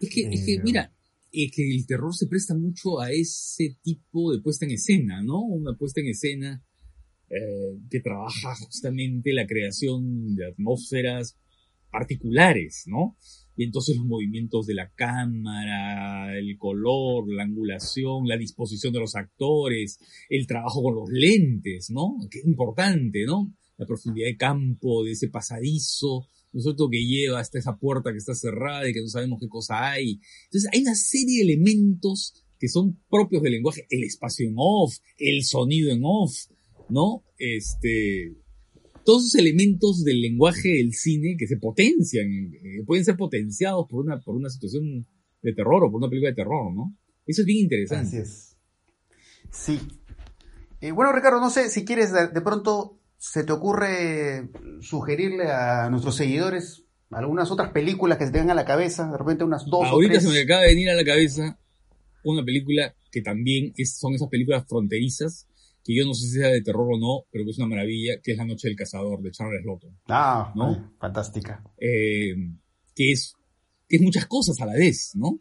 [0.00, 0.94] Es que, es que eh, mira,
[1.30, 5.42] es que el terror se presta mucho a ese tipo de puesta en escena, ¿no?
[5.42, 6.65] Una puesta en escena
[7.28, 11.36] eh, que trabaja justamente la creación de atmósferas
[11.90, 13.16] particulares, ¿no?
[13.56, 19.16] Y entonces los movimientos de la cámara, el color, la angulación, la disposición de los
[19.16, 19.98] actores,
[20.28, 22.16] el trabajo con los lentes, ¿no?
[22.30, 23.54] Que es importante, ¿no?
[23.78, 28.34] La profundidad de campo de ese pasadizo, nosotros que lleva hasta esa puerta que está
[28.34, 30.20] cerrada y que no sabemos qué cosa hay.
[30.44, 34.96] Entonces hay una serie de elementos que son propios del lenguaje, el espacio en off,
[35.18, 36.46] el sonido en off,
[36.88, 37.24] ¿no?
[37.38, 38.34] Este,
[39.04, 44.04] todos esos elementos del lenguaje del cine que se potencian, eh, pueden ser potenciados por
[44.04, 45.06] una, por una situación
[45.42, 46.96] de terror o por una película de terror, ¿no?
[47.26, 48.08] Eso es bien interesante.
[48.08, 48.56] Así es.
[49.50, 49.80] Sí.
[50.80, 56.16] Eh, bueno, Ricardo, no sé si quieres de, pronto se te ocurre sugerirle a nuestros
[56.16, 60.14] seguidores algunas otras películas que se tengan a la cabeza, de repente unas dos Ahorita
[60.14, 60.24] o tres.
[60.24, 61.58] se me acaba de venir a la cabeza
[62.24, 65.48] una película que también son esas películas fronterizas
[65.86, 68.14] que yo no sé si sea de terror o no, pero que es una maravilla,
[68.20, 69.96] que es La Noche del Cazador, de Charles Lawton.
[70.08, 70.96] Ah, ¿no?
[70.98, 71.62] fantástica.
[71.78, 72.34] Eh,
[72.92, 73.34] que, es,
[73.88, 75.40] que es muchas cosas a la vez, ¿no?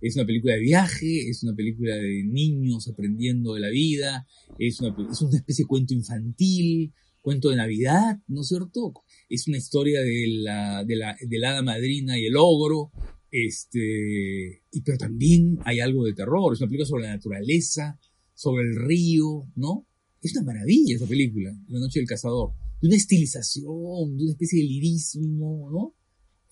[0.00, 4.26] Es una película de viaje, es una película de niños aprendiendo de la vida,
[4.56, 8.92] es una, es una especie de cuento infantil, cuento de Navidad, ¿no es cierto?
[9.28, 12.92] Es una historia de la, de la, de la hada madrina y el ogro,
[13.30, 17.98] este, y, pero también hay algo de terror, es una película sobre la naturaleza,
[18.42, 19.86] sobre el río, ¿no?
[20.20, 22.50] Es una maravilla esa película, La Noche del Cazador.
[22.80, 25.94] De una estilización, de una especie de lirismo, ¿no?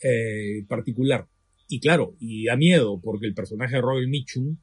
[0.01, 1.28] Eh, particular.
[1.66, 4.57] Y claro, y da miedo, porque el personaje de Robert Mitchum,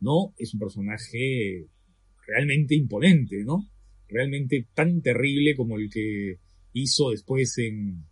[0.00, 0.34] ¿no?
[0.36, 1.68] Es un personaje
[2.26, 3.70] realmente imponente, ¿no?
[4.08, 6.40] Realmente tan terrible como el que
[6.72, 8.06] hizo después en...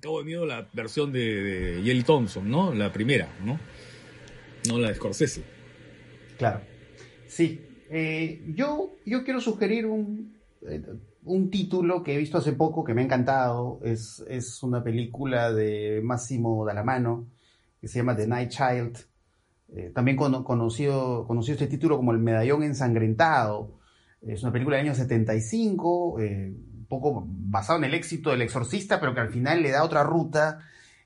[0.00, 2.74] Cabo de Miedo la versión de, de Jelly Thompson, ¿no?
[2.74, 3.58] La primera, ¿no?
[4.68, 5.42] No la de Scorsese.
[6.38, 6.60] Claro.
[7.26, 7.60] Sí.
[7.90, 10.82] Eh, yo, yo quiero sugerir un, eh,
[11.24, 13.80] un título que he visto hace poco que me ha encantado.
[13.84, 17.26] Es, es una película de Máximo Dalamano
[17.80, 18.98] que se llama The Night Child.
[19.76, 23.78] Eh, también conocido, conocido este título como El Medallón Ensangrentado.
[24.22, 29.14] Es una película del año 75, un poco basado en el éxito del exorcista, pero
[29.14, 30.60] que al final le da otra ruta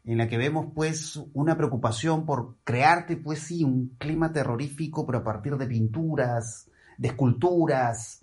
[0.05, 5.19] en la que vemos pues una preocupación por crearte pues sí un clima terrorífico pero
[5.19, 8.21] a partir de pinturas, de esculturas.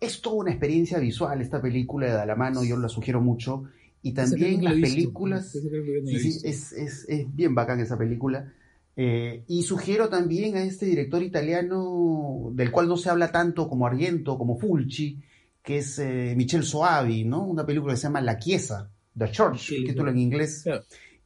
[0.00, 3.64] Es toda una experiencia visual esta película de la mano, yo la sugiero mucho.
[4.00, 5.50] Y también las películas...
[5.50, 8.52] Sí, es, es, es, bien bacán esa película.
[8.96, 13.86] Eh, y sugiero también a este director italiano, del cual no se habla tanto como
[13.86, 15.20] Argento, como Fulci,
[15.62, 17.44] que es eh, Michel Soavi, ¿no?
[17.44, 20.64] Una película que se llama La Chiesa, The Church, el título en inglés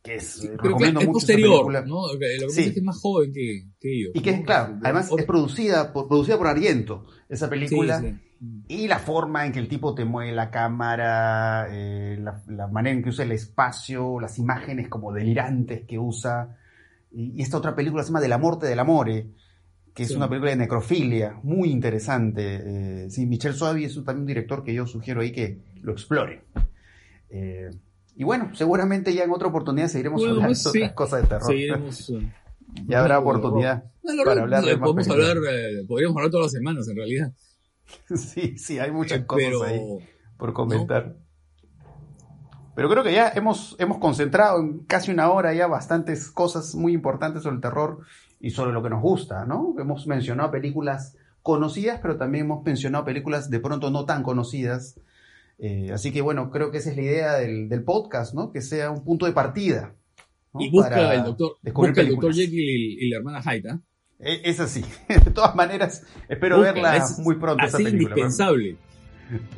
[0.03, 2.13] que es, eh, recomiendo mucho posterior, ¿no?
[2.13, 4.11] Lo que pasa es que es más joven que, que ellos.
[4.15, 8.03] Y que, claro, además es producida por, producida por Ariento, esa película.
[8.67, 13.05] Y la forma en que el tipo te mueve la cámara, eh, la, manera en
[13.05, 16.59] que usa el espacio, las imágenes como delirantes que usa.
[17.13, 19.29] Y, esta otra película se llama De la muerte del amore,
[19.95, 23.05] que es una película de necrofilia, muy interesante.
[23.05, 26.43] Eh, sí, Michel Suavi es también un director que yo sugiero ahí que lo explore.
[27.35, 27.71] Eh,
[28.15, 31.47] y bueno, seguramente ya en otra oportunidad seguiremos hablando de otras cosas de terror.
[31.47, 32.13] Seguiremos,
[32.87, 33.85] ya habrá oportunidad
[34.25, 37.33] para hablar de podemos hablar, eh, podríamos hablar todas las semanas en realidad.
[38.15, 39.81] sí, sí, hay muchas eh, cosas ahí
[40.37, 41.17] por comentar.
[42.75, 46.93] Pero creo que ya hemos, hemos concentrado en casi una hora ya bastantes cosas muy
[46.93, 48.01] importantes sobre el terror
[48.41, 49.75] y sobre lo que nos gusta, ¿no?
[49.79, 54.99] Hemos mencionado películas conocidas, pero también hemos mencionado películas de pronto no tan conocidas
[55.59, 58.51] eh, así que bueno, creo que esa es la idea del, podcast, ¿no?
[58.51, 59.95] Que sea un punto de partida.
[60.59, 63.81] Y busca el doctor, busca el doctor Jekyll y, la hermana Hyde, ¿ah?
[64.19, 64.43] ¿eh?
[64.45, 64.85] Es así.
[65.09, 67.65] De todas maneras, espero verla muy pronto.
[67.65, 68.77] Así indispensable.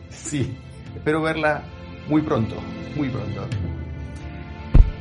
[0.09, 0.55] Sí,
[0.95, 1.65] espero verla
[2.09, 2.55] muy pronto,
[2.95, 3.45] muy pronto.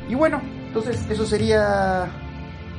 [0.09, 2.09] Y bueno, entonces eso sería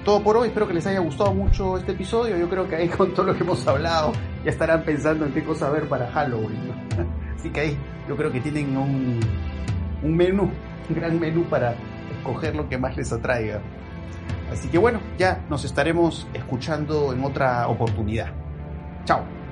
[0.04, 0.48] todo por hoy.
[0.48, 2.36] Espero que les haya gustado mucho este episodio.
[2.36, 4.12] Yo creo que ahí con todo lo que hemos hablado
[4.44, 6.58] ya estarán pensando en qué cosa ver para Halloween.
[7.36, 7.78] Así que ahí
[8.08, 9.20] yo creo que tienen un,
[10.02, 10.50] un menú,
[10.88, 11.74] un gran menú para
[12.18, 13.60] escoger lo que más les atraiga.
[14.52, 18.28] Así que bueno, ya nos estaremos escuchando en otra oportunidad.
[19.04, 19.43] Chao.